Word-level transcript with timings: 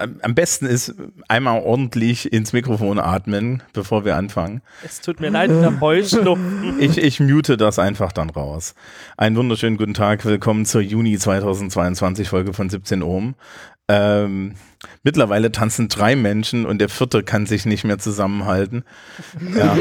Am 0.00 0.34
besten 0.34 0.64
ist 0.64 0.94
einmal 1.28 1.60
ordentlich 1.60 2.32
ins 2.32 2.54
Mikrofon 2.54 2.98
atmen, 2.98 3.62
bevor 3.74 4.06
wir 4.06 4.16
anfangen. 4.16 4.62
Es 4.82 5.02
tut 5.02 5.20
mir 5.20 5.28
leid, 5.28 5.50
der 5.50 5.78
Heuschnupfen. 5.78 6.80
Ich, 6.80 6.96
ich 6.96 7.20
mute 7.20 7.58
das 7.58 7.78
einfach 7.78 8.10
dann 8.12 8.30
raus. 8.30 8.74
Einen 9.18 9.36
wunderschönen 9.36 9.76
guten 9.76 9.92
Tag, 9.92 10.24
willkommen 10.24 10.64
zur 10.64 10.80
Juni 10.80 11.18
2022 11.18 12.30
Folge 12.30 12.54
von 12.54 12.70
17 12.70 13.02
Ohm. 13.02 13.34
Ähm, 13.88 14.54
mittlerweile 15.02 15.52
tanzen 15.52 15.88
drei 15.88 16.16
Menschen 16.16 16.64
und 16.64 16.78
der 16.78 16.88
vierte 16.88 17.22
kann 17.22 17.44
sich 17.44 17.66
nicht 17.66 17.84
mehr 17.84 17.98
zusammenhalten. 17.98 18.84
Ja. 19.54 19.76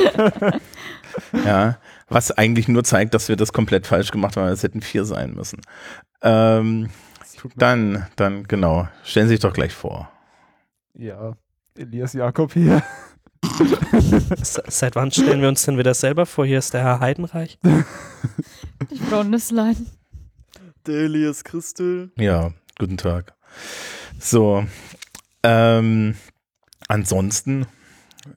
ja, 1.45 1.77
was 2.09 2.31
eigentlich 2.31 2.67
nur 2.67 2.83
zeigt, 2.83 3.13
dass 3.13 3.29
wir 3.29 3.37
das 3.37 3.53
komplett 3.53 3.87
falsch 3.87 4.11
gemacht 4.11 4.35
haben, 4.35 4.47
es 4.47 4.63
hätten 4.63 4.81
vier 4.81 5.05
sein 5.05 5.33
müssen. 5.33 5.61
Ähm, 6.21 6.89
dann, 7.55 8.05
dann, 8.17 8.47
genau, 8.47 8.89
stellen 9.03 9.27
Sie 9.27 9.35
sich 9.35 9.41
doch 9.41 9.53
gleich 9.53 9.73
vor. 9.73 10.11
Ja, 10.93 11.35
Elias 11.77 12.13
Jakob 12.13 12.53
hier. 12.53 12.83
Se- 14.41 14.63
Seit 14.67 14.95
wann 14.95 15.11
stellen 15.11 15.41
wir 15.41 15.47
uns 15.49 15.63
denn 15.63 15.77
wieder 15.77 15.93
selber 15.93 16.25
vor? 16.25 16.45
Hier 16.45 16.59
ist 16.59 16.73
der 16.73 16.81
Herr 16.81 16.99
Heidenreich. 16.99 17.57
Die 18.91 18.97
Frau 19.09 19.23
Nüsslein. 19.23 19.87
Delius 20.87 21.43
Christel. 21.43 22.11
Ja, 22.17 22.51
guten 22.77 22.97
Tag. 22.97 23.33
So, 24.19 24.65
ähm, 25.43 26.15
ansonsten, 26.87 27.65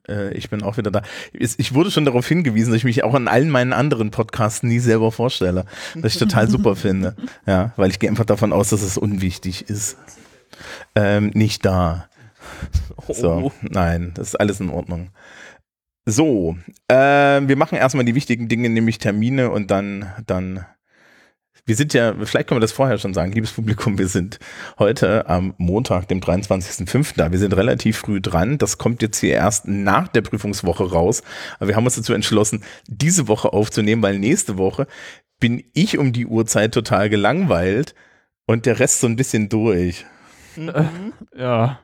äh, 0.07 0.33
ich 0.33 0.49
bin 0.49 0.63
auch 0.63 0.77
wieder 0.77 0.91
da. 0.91 1.01
Ich 1.33 1.57
ich 1.59 1.73
wurde 1.73 1.91
schon 1.91 2.05
darauf 2.05 2.27
hingewiesen, 2.27 2.71
dass 2.71 2.77
ich 2.77 2.83
mich 2.85 3.03
auch 3.03 3.15
in 3.15 3.27
allen 3.27 3.49
meinen 3.49 3.73
anderen 3.73 4.11
Podcasts 4.11 4.63
nie 4.63 4.79
selber 4.79 5.11
vorstelle, 5.11 5.65
was 5.95 6.13
ich 6.13 6.19
total 6.19 6.49
super 6.49 6.75
finde. 6.75 7.15
Ja, 7.45 7.73
weil 7.75 7.89
ich 7.89 7.99
gehe 7.99 8.09
einfach 8.09 8.25
davon 8.25 8.53
aus, 8.53 8.69
dass 8.69 8.81
es 8.81 8.97
unwichtig 8.97 9.69
ist. 9.69 9.97
Ähm, 10.95 11.31
nicht 11.33 11.65
da. 11.65 12.07
So, 13.09 13.51
nein, 13.61 14.11
das 14.15 14.29
ist 14.29 14.35
alles 14.35 14.59
in 14.59 14.69
Ordnung. 14.69 15.09
So, 16.05 16.57
ähm, 16.89 17.47
wir 17.47 17.55
machen 17.57 17.77
erstmal 17.77 18.05
die 18.05 18.15
wichtigen 18.15 18.47
Dinge, 18.47 18.69
nämlich 18.69 18.97
Termine 18.97 19.51
und 19.51 19.71
dann, 19.71 20.11
dann 20.25 20.65
wir 21.65 21.75
sind 21.77 21.93
ja, 21.93 22.13
vielleicht 22.25 22.49
können 22.49 22.57
wir 22.57 22.61
das 22.61 22.73
vorher 22.73 22.97
schon 22.97 23.13
sagen, 23.13 23.31
liebes 23.31 23.53
Publikum, 23.53 23.97
wir 23.97 24.09
sind 24.09 24.39
heute 24.79 25.29
am 25.29 25.53
Montag, 25.57 26.09
dem 26.09 26.19
23.05. 26.19 27.13
da. 27.15 27.31
Wir 27.31 27.39
sind 27.39 27.55
relativ 27.55 27.99
früh 27.99 28.19
dran. 28.19 28.57
Das 28.57 28.77
kommt 28.77 29.01
jetzt 29.01 29.19
hier 29.19 29.35
erst 29.35 29.65
nach 29.65 30.09
der 30.09 30.23
Prüfungswoche 30.23 30.91
raus. 30.91 31.23
Aber 31.59 31.69
wir 31.69 31.77
haben 31.77 31.85
uns 31.85 31.95
dazu 31.95 32.13
entschlossen, 32.13 32.63
diese 32.87 33.29
Woche 33.29 33.53
aufzunehmen, 33.53 34.01
weil 34.01 34.19
nächste 34.19 34.57
Woche 34.57 34.87
bin 35.39 35.63
ich 35.73 35.97
um 35.97 36.11
die 36.11 36.25
Uhrzeit 36.25 36.73
total 36.73 37.09
gelangweilt 37.09 37.95
und 38.45 38.65
der 38.65 38.79
Rest 38.79 38.99
so 38.99 39.07
ein 39.07 39.15
bisschen 39.15 39.47
durch. 39.47 40.05
Ja. 41.35 41.79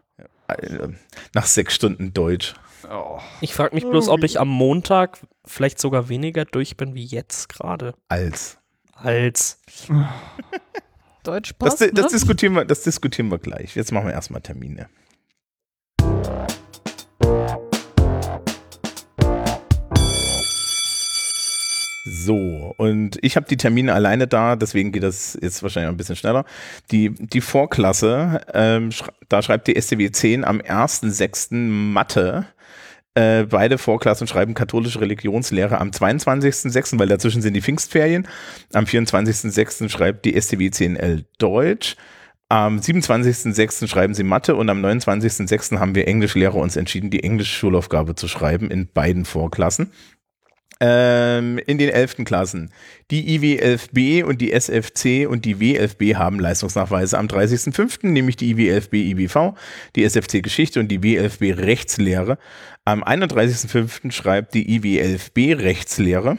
Äh, 0.54 0.90
Nach 1.34 1.46
sechs 1.46 1.76
Stunden 1.76 2.14
Deutsch. 2.14 2.56
Oh. 2.90 3.20
Ich 3.42 3.54
frage 3.54 3.76
mich 3.76 3.84
bloß, 3.86 4.10
ob 4.10 4.24
ich 4.24 4.40
am 4.40 4.48
Montag 4.48 5.20
vielleicht 5.46 5.80
sogar 5.80 6.10
weniger 6.10 6.46
durch 6.46 6.78
bin 6.78 6.96
wie 6.96 7.04
jetzt 7.06 7.50
gerade. 7.50 7.94
Als. 8.08 8.58
Als. 8.94 9.62
Deutsch 11.24 11.54
Das, 11.60 11.78
passt, 11.78 11.82
das, 11.82 12.06
ne? 12.06 12.10
diskutieren 12.12 12.54
wir, 12.54 12.66
das 12.66 12.84
diskutieren 12.84 13.30
wir 13.30 13.40
gleich. 13.40 13.76
Jetzt 13.76 13.92
machen 13.92 14.08
wir 14.08 14.14
erstmal 14.14 14.42
Termine. 14.42 14.90
So, 22.12 22.74
und 22.78 23.20
ich 23.22 23.36
habe 23.36 23.46
die 23.48 23.58
Termine 23.58 23.94
alleine 23.94 24.28
da, 24.28 24.56
deswegen 24.56 24.92
geht 24.92 25.04
das 25.04 25.38
jetzt 25.40 25.62
wahrscheinlich 25.62 25.92
ein 25.92 25.98
bisschen 25.98 26.16
schneller. 26.16 26.44
Die, 26.90 27.12
die 27.12 27.42
Vorklasse, 27.42 28.42
ähm, 28.54 28.92
schra 28.92 29.14
da 29.28 29.44
schreibt 29.44 29.68
die 29.68 29.80
STW 29.80 30.10
10 30.10 30.44
am 30.44 30.60
1.6. 30.60 31.54
Mathe. 31.54 32.48
Äh, 33.14 33.44
beide 33.44 33.78
Vorklassen 33.78 34.26
schreiben 34.26 34.56
katholische 34.56 35.02
Religionslehre 35.02 35.80
am 35.80 35.92
22.06., 35.92 36.98
weil 36.98 37.08
dazwischen 37.08 37.44
sind 37.44 37.54
die 37.54 37.62
Pfingstferien. 37.62 38.28
Am 38.74 38.86
24.06. 38.86 39.90
schreibt 39.90 40.26
die 40.26 40.40
STW 40.40 40.70
10L 40.70 41.26
Deutsch. 41.38 41.96
Am 42.52 42.80
27.06. 42.80 43.88
schreiben 43.88 44.16
sie 44.16 44.24
Mathe 44.24 44.56
und 44.56 44.72
am 44.72 44.84
29.06. 44.84 45.78
haben 45.78 45.94
wir 45.94 46.08
Englischlehrer 46.08 46.56
uns 46.56 46.76
entschieden, 46.76 47.12
die 47.12 47.24
englische 47.24 47.54
Schulaufgabe 47.54 48.16
zu 48.16 48.28
schreiben 48.28 48.72
in 48.72 48.88
beiden 48.92 49.26
Vorklassen. 49.26 49.92
Ähm, 50.82 51.58
in 51.68 51.78
den 51.78 51.90
11. 51.90 52.24
Klassen. 52.24 52.72
Die 53.12 53.38
IW11B 53.38 54.24
und 54.24 54.40
die 54.40 54.54
SFC 54.54 55.28
und 55.28 55.44
die 55.44 55.58
W11B 55.58 56.16
haben 56.16 56.40
Leistungsnachweise 56.40 57.18
am 57.18 57.28
30.05., 57.28 58.08
nämlich 58.08 58.38
die 58.38 58.56
IW11B 58.56 58.94
IBV, 59.12 59.56
die 59.98 60.06
SFC 60.06 60.42
Geschichte 60.42 60.80
und 60.80 60.88
die 60.88 61.00
W11B 61.00 61.58
Rechtslehre. 61.58 62.38
Am 62.86 63.04
31.05. 63.04 64.12
schreibt 64.12 64.54
die 64.54 64.80
IW11B 64.80 65.58
Rechtslehre. 65.58 66.38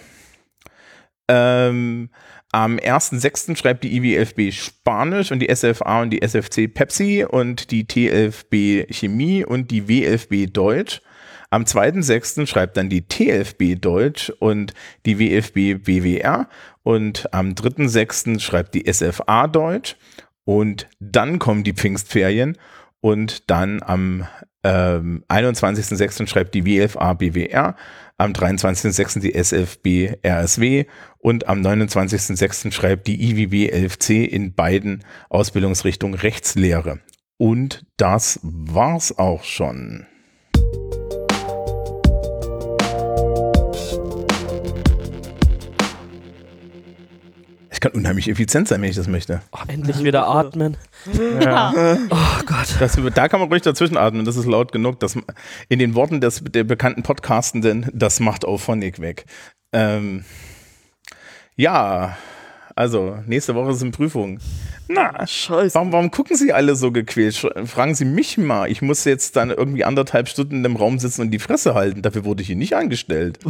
Ähm, 1.29 2.09
am 2.53 2.79
1.6. 2.79 3.56
schreibt 3.56 3.84
die 3.84 4.00
IW11B 4.00 4.53
Spanisch 4.53 5.31
und 5.31 5.41
die 5.41 5.55
SFA 5.55 6.03
und 6.03 6.11
die 6.11 6.23
SFC 6.23 6.67
Pepsi 6.73 7.25
und 7.29 7.71
die 7.71 7.84
T11B 7.84 8.93
Chemie 8.93 9.45
und 9.45 9.71
die 9.71 9.83
W11B 9.83 10.50
Deutsch. 10.50 11.03
Am 11.50 11.65
2.6. 11.65 12.47
schreibt 12.47 12.77
dann 12.77 12.88
die 12.88 13.03
TFB 13.03 13.81
Deutsch 13.81 14.31
und 14.38 14.72
die 15.05 15.19
WFB 15.19 15.84
BWR 15.84 16.49
und 16.84 17.33
am 17.34 17.50
3.6. 17.50 18.38
schreibt 18.38 18.75
die 18.75 18.91
SFA 18.91 19.49
Deutsch 19.49 19.97
und 20.44 20.88
dann 21.00 21.41
kommen 21.41 21.65
die 21.65 21.72
Pfingstferien 21.72 22.56
und 23.00 23.50
dann 23.50 23.83
am 23.83 24.27
ähm, 24.62 25.25
21.06. 25.28 26.27
schreibt 26.28 26.55
die 26.55 26.66
WFA 26.66 27.15
BWR, 27.15 27.75
am 28.19 28.32
23.06. 28.32 29.21
die 29.21 29.34
SFB 29.34 30.19
RSW 30.25 30.84
und 31.19 31.49
am 31.49 31.62
29.06. 31.62 32.71
schreibt 32.71 33.06
die 33.06 33.31
IWB 33.31 33.72
11C 33.72 34.25
in 34.25 34.55
beiden 34.55 35.05
Ausbildungsrichtungen 35.31 36.19
Rechtslehre. 36.19 37.00
Und 37.38 37.87
das 37.97 38.38
war's 38.43 39.17
auch 39.19 39.44
schon. 39.44 40.06
Ich 47.81 47.83
kann 47.83 47.93
unheimlich 47.93 48.29
effizient 48.29 48.69
sein, 48.69 48.83
wenn 48.83 48.91
ich 48.91 48.97
das 48.97 49.09
möchte. 49.09 49.41
Oh, 49.53 49.61
endlich 49.67 50.05
wieder 50.05 50.27
atmen. 50.27 50.77
Ja. 51.41 51.73
Oh 52.11 52.45
Gott. 52.45 52.77
Das, 52.79 52.99
da 53.15 53.27
kann 53.27 53.41
man 53.41 53.49
ruhig 53.49 53.63
dazwischen 53.63 53.97
atmen, 53.97 54.27
das 54.27 54.37
ist 54.37 54.45
laut 54.45 54.71
genug. 54.71 55.01
Das, 55.01 55.17
in 55.71 55.79
den 55.79 55.95
Worten 55.95 56.21
des, 56.21 56.45
der 56.45 56.65
bekannten 56.65 57.03
Podcastenden, 57.03 57.89
das 57.95 58.21
macht 58.21 58.45
Auphonic 58.45 59.01
weg. 59.01 59.25
Ähm, 59.73 60.27
ja, 61.56 62.19
also 62.77 63.17
nächste 63.27 63.55
Woche 63.55 63.73
sind 63.73 63.97
Prüfungen. 63.97 64.41
Na, 64.88 65.26
Scheiße. 65.26 65.75
warum, 65.75 65.91
warum 65.91 66.11
gucken 66.11 66.37
Sie 66.37 66.53
alle 66.53 66.76
so 66.76 66.93
gequält? 66.93 67.35
Fragen 67.65 67.94
Sie 67.94 68.05
mich 68.05 68.37
mal. 68.37 68.71
Ich 68.71 68.83
muss 68.83 69.06
jetzt 69.06 69.37
dann 69.37 69.49
irgendwie 69.49 69.85
anderthalb 69.85 70.29
Stunden 70.29 70.56
in 70.56 70.62
dem 70.65 70.76
Raum 70.76 70.99
sitzen 70.99 71.23
und 71.23 71.31
die 71.31 71.38
Fresse 71.38 71.75
halten. 71.75 72.03
Dafür 72.03 72.26
wurde 72.26 72.43
ich 72.43 72.49
hier 72.49 72.56
nicht 72.56 72.76
angestellt. 72.76 73.38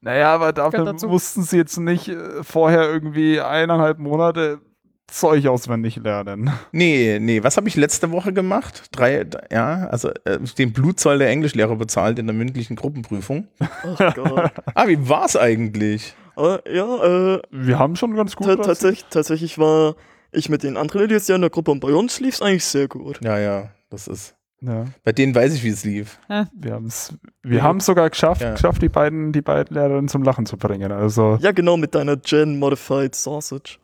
Naja, 0.00 0.32
aber 0.32 0.52
dafür 0.52 0.94
mussten 1.06 1.42
sie 1.42 1.56
jetzt 1.56 1.76
nicht 1.78 2.08
äh, 2.08 2.42
vorher 2.42 2.88
irgendwie 2.88 3.40
eineinhalb 3.40 3.98
Monate 3.98 4.60
Zeug 5.08 5.46
auswendig 5.46 5.96
lernen. 5.96 6.52
Nee, 6.70 7.18
nee, 7.18 7.42
was 7.42 7.56
habe 7.56 7.66
ich 7.66 7.76
letzte 7.76 8.12
Woche 8.12 8.32
gemacht? 8.32 8.84
Drei, 8.92 9.26
ja, 9.50 9.86
also 9.88 10.10
äh, 10.24 10.38
den 10.58 10.72
Blutzoll 10.72 11.18
der 11.18 11.30
Englischlehrer 11.30 11.76
bezahlt 11.76 12.18
in 12.18 12.26
der 12.26 12.34
mündlichen 12.34 12.76
Gruppenprüfung. 12.76 13.48
Oh 13.84 13.96
Gott. 14.14 14.52
Ah, 14.74 14.86
wie 14.86 15.08
war's 15.08 15.36
eigentlich? 15.36 16.14
Aber 16.36 16.62
ja, 16.70 17.34
äh, 17.34 17.42
Wir 17.50 17.78
haben 17.78 17.96
schon 17.96 18.14
ganz 18.14 18.36
gut. 18.36 18.46
tatsächlich, 18.62 19.06
tatsächlich 19.10 19.58
war 19.58 19.96
ich 20.30 20.48
mit 20.48 20.62
den 20.62 20.76
anderen 20.76 21.08
ja 21.08 21.34
in 21.34 21.40
der 21.40 21.50
Gruppe 21.50 21.70
und 21.70 21.80
bei 21.80 21.92
uns 21.92 22.20
lief 22.20 22.34
es 22.34 22.42
eigentlich 22.42 22.64
sehr 22.64 22.86
gut. 22.86 23.18
Ja, 23.24 23.38
ja, 23.38 23.70
das 23.90 24.08
ist. 24.08 24.36
Ja, 24.60 24.86
Bei 25.04 25.12
denen 25.12 25.34
weiß 25.34 25.54
ich, 25.54 25.62
wie 25.62 25.68
es 25.68 25.84
lief. 25.84 26.18
wir 26.52 26.72
haben 26.72 26.86
es 26.86 27.14
wir 27.44 27.62
haben's 27.62 27.86
sogar 27.86 28.10
geschafft, 28.10 28.40
Ja. 28.42 28.52
geschafft 28.54 28.82
die, 28.82 28.88
beiden, 28.88 29.30
die 29.32 29.40
beiden 29.42 29.72
Lehrerinnen 29.74 30.08
zum 30.08 30.22
Lachen 30.24 30.46
zu 30.46 30.56
bringen. 30.56 30.90
Also, 30.90 31.38
Ja, 31.40 31.52
genau, 31.52 31.76
mit 31.76 31.94
deiner 31.94 32.16
Gen 32.16 32.58
Modified 32.58 33.14
Sausage. 33.14 33.78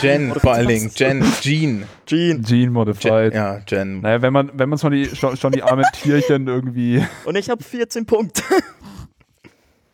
Jen, 0.00 0.32
vor 0.34 0.54
allen 0.54 0.66
Dingen. 0.66 0.90
Jean. 0.94 1.22
Jean. 1.42 1.84
Gene 2.06 2.40
Jen 2.44 2.72
Modified. 2.72 3.34
ja, 3.34 3.60
Jen. 3.68 4.00
Naja, 4.00 4.22
wenn 4.22 4.32
man, 4.32 4.50
wenn 4.54 4.68
man 4.70 4.78
schon 4.78 4.92
die, 4.92 5.04
schon, 5.14 5.36
schon 5.36 5.52
die 5.52 5.62
armen 5.62 5.84
Tierchen 5.92 6.48
irgendwie. 6.48 7.04
Und 7.26 7.36
ich 7.36 7.50
habe 7.50 7.62
14 7.62 8.06
Punkte. 8.06 8.42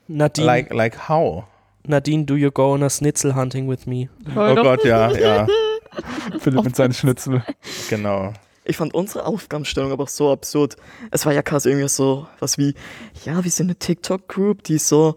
Nadine, 0.06 0.46
Like, 0.46 0.72
like 0.72 1.08
how? 1.08 1.44
Nadine, 1.87 2.25
do 2.25 2.37
you 2.37 2.50
go 2.50 2.72
on 2.72 2.82
a 2.82 2.88
schnitzel 2.88 3.34
hunting 3.34 3.69
with 3.69 3.87
me? 3.87 4.08
Oh 4.37 4.55
Gott, 4.55 4.84
ja, 4.84 5.10
ja, 5.12 5.46
Philipp 6.38 6.64
mit 6.64 6.76
seinen 6.76 6.93
Schnitzel. 6.94 7.43
genau. 7.90 8.32
Ich 8.69 8.76
fand 8.76 8.94
unsere 8.94 9.25
Aufgabenstellung 9.26 9.93
aber 9.93 10.06
so 10.06 10.31
absurd. 10.31 10.76
Es 11.11 11.25
war 11.26 11.32
ja 11.32 11.43
quasi 11.43 11.70
irgendwie 11.70 11.88
so 11.88 12.26
was 12.38 12.59
wie, 12.59 12.75
ja, 13.25 13.43
wir 13.43 13.50
sind 13.50 13.67
eine 13.67 13.76
TikTok-Group, 13.76 14.62
die 14.62 14.79
so 14.79 15.17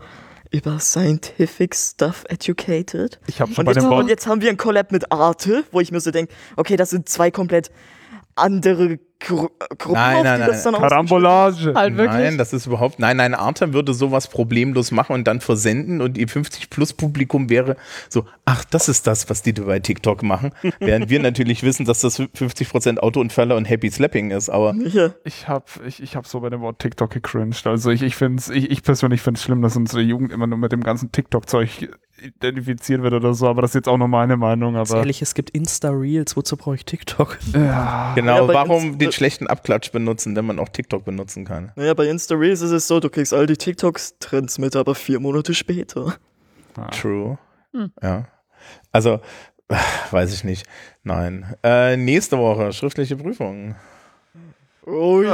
über 0.51 0.79
Scientific 0.79 1.75
Stuff 1.75 2.23
educated. 2.29 3.19
Ich 3.27 3.39
habe 3.41 3.53
schon 3.53 3.61
Und 3.61 3.65
bei 3.65 3.71
jetzt, 3.73 3.83
dem 3.83 3.89
und 3.91 3.97
Wort. 3.97 4.09
jetzt 4.09 4.27
haben 4.27 4.41
wir 4.41 4.49
ein 4.49 4.57
Collab 4.57 4.91
mit 4.91 5.11
Arte, 5.11 5.63
wo 5.71 5.81
ich 5.81 5.91
mir 5.91 5.99
so 5.99 6.11
denke, 6.11 6.33
okay, 6.55 6.77
das 6.77 6.89
sind 6.89 7.07
zwei 7.09 7.29
komplett 7.29 7.71
andere 8.35 8.99
Gru 9.21 9.49
Gruppen, 9.77 9.93
Nein, 9.93 10.17
auf 10.17 10.23
nein, 10.23 10.35
die 10.35 10.39
nein, 10.41 10.49
das 10.49 10.63
dann 10.63 10.73
Karambolage. 10.73 11.73
Halt 11.75 11.95
wirklich. 11.95 12.21
Nein, 12.21 12.37
das 12.37 12.53
ist 12.53 12.65
überhaupt, 12.65 12.97
nein, 12.97 13.17
nein, 13.17 13.35
Artem 13.35 13.73
würde 13.73 13.93
sowas 13.93 14.27
problemlos 14.27 14.91
machen 14.91 15.13
und 15.13 15.27
dann 15.27 15.41
versenden 15.41 16.01
und 16.01 16.17
ihr 16.17 16.27
50-Plus-Publikum 16.27 17.49
wäre 17.49 17.77
so, 18.09 18.25
ach, 18.45 18.65
das 18.65 18.89
ist 18.89 19.05
das, 19.05 19.29
was 19.29 19.43
die 19.43 19.53
bei 19.53 19.79
TikTok 19.79 20.23
machen. 20.23 20.51
Während 20.79 21.09
wir 21.09 21.19
natürlich 21.19 21.61
wissen, 21.61 21.85
dass 21.85 22.01
das 22.01 22.19
50% 22.19 22.97
Autounfälle 22.97 23.55
und 23.55 23.65
Happy 23.65 23.91
Slapping 23.91 24.31
ist, 24.31 24.49
aber 24.49 24.73
Ja, 24.73 25.11
Ich 25.23 25.47
hab, 25.47 25.69
ich, 25.85 26.01
ich 26.01 26.15
hab 26.15 26.25
so 26.25 26.39
bei 26.39 26.49
dem 26.49 26.61
Wort 26.61 26.79
TikTok 26.79 27.11
gecringed. 27.11 27.67
Also 27.67 27.91
ich, 27.91 28.01
ich 28.01 28.15
finde 28.15 28.41
ich, 28.53 28.71
ich 28.71 28.81
persönlich 28.81 29.21
finde 29.21 29.37
es 29.37 29.43
schlimm, 29.43 29.61
dass 29.61 29.75
unsere 29.75 30.01
Jugend 30.01 30.31
immer 30.31 30.47
nur 30.47 30.57
mit 30.57 30.71
dem 30.71 30.81
ganzen 30.81 31.11
TikTok-Zeug 31.11 31.89
identifiziert 32.21 33.01
wird 33.01 33.13
oder 33.13 33.33
so, 33.33 33.47
aber 33.47 33.61
das 33.61 33.71
ist 33.71 33.75
jetzt 33.75 33.87
auch 33.89 33.97
nur 33.97 34.07
meine 34.07 34.37
Meinung. 34.37 34.75
Aber 34.75 34.97
ehrlich, 34.97 35.21
es 35.21 35.33
gibt 35.33 35.49
Insta-Reels, 35.51 36.35
wozu 36.37 36.57
brauche 36.57 36.75
ich 36.75 36.85
TikTok? 36.85 37.37
ja, 37.53 38.13
genau, 38.15 38.47
Ja, 38.47 38.53
warum 38.53 38.83
Insta- 38.93 38.97
den 38.97 39.11
schlechten 39.11 39.47
Abklatsch 39.47 39.91
benutzen, 39.91 40.35
wenn 40.35 40.45
man 40.45 40.59
auch 40.59 40.69
TikTok 40.69 41.03
benutzen 41.05 41.45
kann? 41.45 41.71
naja, 41.75 41.93
bei 41.93 42.07
Insta-Reels 42.07 42.61
ist 42.61 42.71
es 42.71 42.87
so, 42.87 42.99
du 42.99 43.09
kriegst 43.09 43.33
all 43.33 43.47
die 43.47 43.57
TikToks-Trends 43.57 44.57
mit, 44.59 44.75
aber 44.75 44.95
vier 44.95 45.19
Monate 45.19 45.53
später. 45.53 46.15
True. 46.91 47.37
Hm. 47.73 47.91
Ja. 48.01 48.27
Also, 48.91 49.19
weiß 50.11 50.33
ich 50.33 50.43
nicht. 50.43 50.65
Nein. 51.03 51.55
Äh, 51.63 51.97
nächste 51.97 52.37
Woche, 52.37 52.71
schriftliche 52.73 53.15
Prüfungen. 53.15 53.75
Ui. 54.87 55.25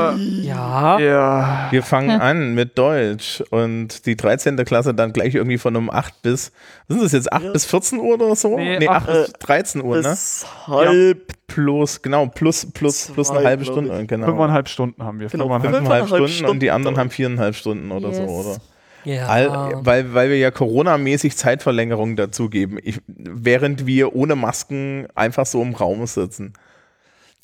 Ja. 0.44 1.00
ja. 1.00 1.68
Wir 1.72 1.82
fangen 1.82 2.14
Hm. 2.16 2.22
an 2.22 2.54
mit 2.56 2.78
Deutsch 2.78 3.42
und 3.50 4.06
die 4.06 4.18
13. 4.18 4.58
Klasse 4.66 4.94
dann 4.94 5.14
gleich 5.14 5.36
irgendwie 5.36 5.58
von 5.58 5.76
um 5.78 5.90
8 5.90 6.22
bis, 6.22 6.52
sind 6.90 7.02
das 7.02 7.14
jetzt 7.14 7.32
8 7.32 7.46
Ja. 7.46 7.52
bis 7.54 7.66
14 7.66 8.00
Uhr 8.00 8.16
oder 8.16 8.36
so? 8.36 8.58
Nee, 8.58 8.78
Nee, 8.80 8.88
8 8.90 9.08
acht- 9.08 9.08
bis 9.08 9.34
13 9.40 9.82
Uhr, 9.84 9.96
ne? 10.02 10.10
Bis 10.10 10.46
halb, 10.68 11.34
Plus, 11.48 12.02
genau, 12.02 12.26
plus, 12.28 12.66
plus, 12.74 13.10
plus 13.14 13.32
eine 13.32 13.46
halbe 13.46 13.64
Stunde, 13.64 14.06
genau. 14.06 14.28
Fünfeinhalb 14.28 14.68
Stunden 14.68 15.02
haben 15.02 15.22
wir. 15.22 15.30
Genau, 15.30 15.46
Fünfeinhalb. 15.46 15.76
Fünfeinhalb 15.76 16.02
fünfeinhalb 16.10 16.30
Stunden 16.30 16.52
und 16.52 16.60
die 16.60 16.66
Stunden, 16.68 16.76
anderen 16.76 16.98
haben 16.98 17.10
viereinhalb 17.10 17.56
Stunden 17.56 17.92
oder 17.92 18.12
so, 18.14 18.22
Yes. 18.24 18.30
oder? 18.32 18.58
Ja. 19.06 19.28
All, 19.28 19.72
weil, 19.86 20.14
weil 20.14 20.30
wir 20.30 20.38
ja 20.38 20.52
Corona-mäßig 20.52 21.38
Zeitverlängerung 21.38 22.18
dazugeben, 22.18 22.80
während 23.08 23.86
wir 23.88 24.14
ohne 24.14 24.36
Masken 24.36 25.08
einfach 25.16 25.46
so 25.46 25.62
im 25.62 25.74
Raum 25.74 26.06
sitzen. 26.06 26.52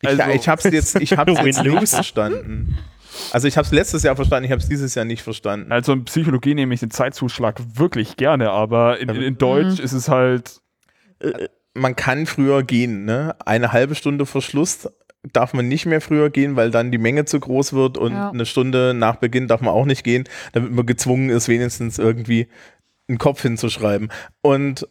Ich, 0.04 0.10
Also- 0.10 0.32
ich 0.32 0.48
hab's 0.48 0.64
jetzt, 0.66 0.96
ich 1.02 1.12
hab's 1.18 1.34
jetzt 1.44 1.64
nicht 1.64 1.90
verstanden. 1.90 2.78
Also 3.32 3.48
ich 3.48 3.58
hab's 3.58 3.72
letztes 3.72 4.02
Jahr 4.04 4.16
verstanden, 4.16 4.46
ich 4.46 4.52
hab's 4.52 4.68
dieses 4.68 4.96
Jahr 4.96 5.06
nicht 5.06 5.22
verstanden. 5.22 5.72
Also 5.72 5.94
in 5.94 6.04
Psychologie 6.06 6.56
nehme 6.56 6.74
ich 6.74 6.80
den 6.80 6.90
Zeitzuschlag 6.92 7.62
wirklich 7.76 8.18
gerne, 8.18 8.50
aber 8.50 9.00
in, 9.00 9.10
in, 9.10 9.22
in 9.22 9.38
Deutsch 9.38 9.80
ist 9.80 9.92
es 9.94 10.10
halt. 10.10 10.62
äh, 11.20 11.48
Man 11.76 11.96
kann 11.96 12.26
früher 12.26 12.64
gehen, 12.64 13.06
ne? 13.06 13.36
Eine 13.46 13.72
halbe 13.72 13.96
Stunde 13.96 14.26
Verschluss 14.26 14.90
darf 15.32 15.54
man 15.54 15.68
nicht 15.68 15.86
mehr 15.86 16.02
früher 16.02 16.30
gehen, 16.32 16.56
weil 16.56 16.70
dann 16.72 16.92
die 16.92 16.98
Menge 16.98 17.24
zu 17.26 17.40
groß 17.40 17.74
wird 17.74 17.98
und 17.98 18.12
Ja. 18.14 18.30
eine 18.32 18.46
Stunde 18.46 18.94
nach 18.96 19.16
Beginn 19.18 19.48
darf 19.48 19.62
man 19.62 19.74
auch 19.74 19.86
nicht 19.86 20.04
gehen, 20.04 20.26
damit 20.52 20.72
man 20.72 20.86
gezwungen 20.86 21.30
ist, 21.30 21.48
wenigstens 21.48 21.98
irgendwie 22.00 22.48
einen 23.08 23.20
Kopf 23.20 23.42
hinzuschreiben. 23.44 24.10
Und 24.42 24.88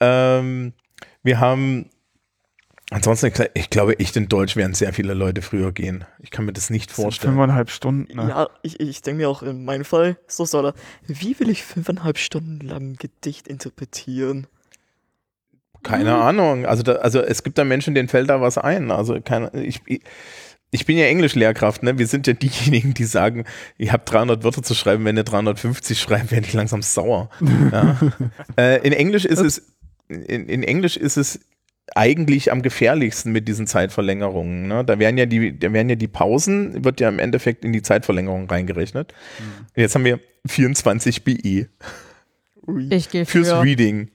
ähm, 0.00 0.74
wir 1.22 1.40
haben 1.40 1.90
ansonsten, 2.94 3.32
ich 3.54 3.70
glaube, 3.70 3.98
echt 3.98 4.16
in 4.16 4.28
Deutsch 4.28 4.56
werden 4.56 4.74
sehr 4.74 4.92
viele 4.92 5.14
Leute 5.14 5.42
früher 5.42 5.72
gehen. 5.72 6.04
Ich 6.20 6.30
kann 6.30 6.44
mir 6.44 6.52
das 6.52 6.70
nicht 6.70 6.90
das 6.90 6.96
vorstellen. 6.96 7.34
Fünfeinhalb 7.34 7.70
Stunden. 7.70 8.16
Ne? 8.16 8.28
Ja, 8.28 8.48
ich, 8.62 8.80
ich 8.80 9.02
denke 9.02 9.22
mir 9.22 9.28
auch 9.28 9.42
in 9.42 9.64
meinem 9.64 9.84
Fall, 9.84 10.16
so 10.26 10.44
soll 10.44 10.66
er, 10.66 10.74
wie 11.06 11.38
will 11.40 11.50
ich 11.50 11.64
fünfeinhalb 11.64 12.18
Stunden 12.18 12.66
lang 12.66 12.92
ein 12.92 12.96
Gedicht 12.96 13.48
interpretieren? 13.48 14.46
Keine 15.82 16.14
Ahnung. 16.14 16.64
Also, 16.66 16.82
da, 16.82 16.94
also 16.94 17.20
es 17.20 17.42
gibt 17.42 17.58
da 17.58 17.64
Menschen, 17.64 17.94
denen 17.94 18.08
fällt 18.08 18.30
da 18.30 18.40
was 18.40 18.56
ein. 18.56 18.90
Also 18.90 19.20
keine, 19.20 19.50
ich, 19.52 19.82
ich, 19.86 20.00
ich 20.70 20.86
bin 20.86 20.96
ja 20.96 21.04
Englischlehrkraft, 21.04 21.82
ne? 21.82 21.98
Wir 21.98 22.06
sind 22.06 22.26
ja 22.26 22.32
diejenigen, 22.32 22.94
die 22.94 23.04
sagen, 23.04 23.44
ihr 23.76 23.92
habt 23.92 24.10
300 24.10 24.44
Wörter 24.44 24.62
zu 24.62 24.74
schreiben, 24.74 25.04
wenn 25.04 25.16
ihr 25.16 25.24
350 25.24 26.00
schreibt, 26.00 26.30
werde 26.30 26.46
ich 26.46 26.52
langsam 26.52 26.80
sauer. 26.80 27.28
Ja? 27.70 27.98
äh, 28.56 28.86
in 28.86 28.92
Englisch 28.92 29.24
ist 29.24 29.40
es, 29.40 29.62
in, 30.08 30.48
in 30.48 30.62
Englisch 30.62 30.96
ist 30.96 31.16
es 31.16 31.40
eigentlich 31.94 32.50
am 32.50 32.62
gefährlichsten 32.62 33.32
mit 33.32 33.46
diesen 33.48 33.66
Zeitverlängerungen. 33.66 34.66
Ne? 34.68 34.84
Da 34.84 34.98
werden 34.98 35.18
ja 35.18 35.26
die, 35.26 35.58
da 35.58 35.72
werden 35.72 35.88
ja 35.88 35.96
die 35.96 36.08
Pausen, 36.08 36.84
wird 36.84 37.00
ja 37.00 37.08
im 37.08 37.18
Endeffekt 37.18 37.64
in 37.64 37.72
die 37.72 37.82
Zeitverlängerung 37.82 38.48
reingerechnet. 38.48 39.12
Jetzt 39.76 39.94
haben 39.94 40.04
wir 40.04 40.20
24 40.46 41.24
BE 41.24 41.68
Ui. 42.66 42.88
Ich 42.90 43.10
gehe 43.10 43.26
fürs 43.26 43.48
für. 43.50 43.62
Reading. 43.62 44.10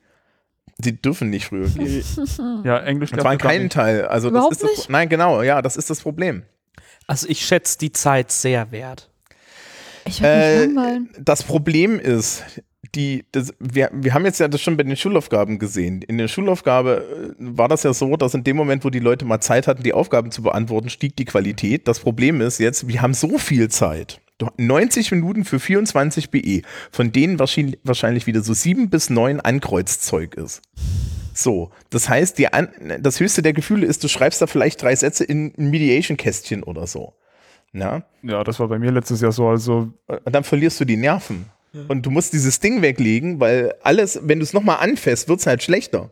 Sie 0.81 0.93
dürfen 0.99 1.29
nicht 1.29 1.45
früher 1.47 1.67
gehen. 1.67 2.03
Ja, 2.63 2.79
Englisch 2.79 3.11
darf 3.11 3.23
gar 3.23 3.37
keinen 3.37 3.63
nicht. 3.63 3.73
Teil. 3.73 4.05
Also 4.05 4.29
Überhaupt 4.29 4.53
das 4.53 4.61
ist 4.61 4.69
das, 4.69 4.77
nicht? 4.77 4.89
Nein, 4.89 5.09
genau, 5.09 5.41
ja, 5.43 5.61
das 5.61 5.77
ist 5.77 5.89
das 5.89 6.01
Problem. 6.01 6.43
Also 7.05 7.27
ich 7.29 7.45
schätze 7.45 7.77
die 7.77 7.91
Zeit 7.91 8.31
sehr 8.31 8.71
wert. 8.71 9.09
Ich 10.05 10.21
würde 10.21 10.33
Äh, 10.33 10.67
mich 10.67 10.75
langweilen. 10.75 11.09
Das 11.19 11.43
Problem 11.43 11.99
ist, 11.99 12.43
die, 12.95 13.25
das, 13.31 13.53
wir, 13.59 13.89
wir 13.93 14.13
haben 14.13 14.25
jetzt 14.25 14.39
ja 14.39 14.47
das 14.47 14.61
schon 14.61 14.77
bei 14.77 14.83
den 14.83 14.95
Schulaufgaben 14.95 15.59
gesehen. 15.59 16.01
In 16.01 16.17
der 16.17 16.27
Schulaufgabe 16.27 17.35
äh, 17.39 17.43
war 17.57 17.67
das 17.67 17.83
ja 17.83 17.93
so, 17.93 18.15
dass 18.17 18.33
in 18.33 18.43
dem 18.43 18.57
Moment, 18.57 18.83
wo 18.85 18.89
die 18.89 18.99
Leute 18.99 19.25
mal 19.25 19.39
Zeit 19.41 19.67
hatten, 19.67 19.83
die 19.83 19.93
Aufgaben 19.93 20.31
zu 20.31 20.41
beantworten, 20.43 20.89
stieg 20.89 21.15
die 21.15 21.25
Qualität. 21.25 21.87
Das 21.87 21.99
Problem 21.99 22.41
ist 22.41 22.59
jetzt, 22.59 22.87
wir 22.87 23.01
haben 23.01 23.13
so 23.13 23.37
viel 23.37 23.69
Zeit. 23.69 24.21
Du- 24.37 24.47
90 24.57 25.11
Minuten 25.11 25.43
für 25.45 25.59
24 25.59 26.29
BE, 26.31 26.61
von 26.91 27.11
denen 27.11 27.39
wahrscheinlich, 27.39 27.79
wahrscheinlich 27.83 28.25
wieder 28.27 28.41
so 28.41 28.53
sieben 28.53 28.89
bis 28.89 29.09
neun 29.09 29.39
Ankreuzzeug 29.41 30.35
ist. 30.35 30.61
So, 31.33 31.71
das 31.89 32.09
heißt, 32.09 32.37
die 32.37 32.51
An 32.51 32.69
das 33.01 33.19
höchste 33.19 33.41
der 33.41 33.53
Gefühle 33.53 33.85
ist, 33.85 34.03
du 34.03 34.07
schreibst 34.07 34.41
da 34.41 34.47
vielleicht 34.47 34.81
drei 34.81 34.95
Sätze 34.95 35.23
in 35.23 35.53
ein 35.57 35.69
Mediation-Kästchen 35.69 36.63
oder 36.63 36.87
so. 36.87 37.13
Ja? 37.71 38.03
Ja, 38.23 38.43
das 38.43 38.59
war 38.59 38.67
bei 38.67 38.79
mir 38.79 38.91
letztes 38.91 39.21
Jahr 39.21 39.31
so. 39.31 39.47
Also, 39.47 39.91
Und 40.07 40.33
dann 40.35 40.43
verlierst 40.43 40.79
du 40.79 40.85
die 40.85 40.97
Nerven. 40.97 41.45
Und 41.87 42.05
du 42.05 42.09
musst 42.11 42.33
dieses 42.33 42.59
Ding 42.59 42.81
weglegen, 42.81 43.39
weil 43.39 43.73
alles, 43.83 44.19
wenn 44.23 44.39
du 44.39 44.43
es 44.43 44.53
nochmal 44.53 44.77
anfasst, 44.79 45.29
wird 45.29 45.39
es 45.39 45.47
halt 45.47 45.61
schlechter. 45.63 46.09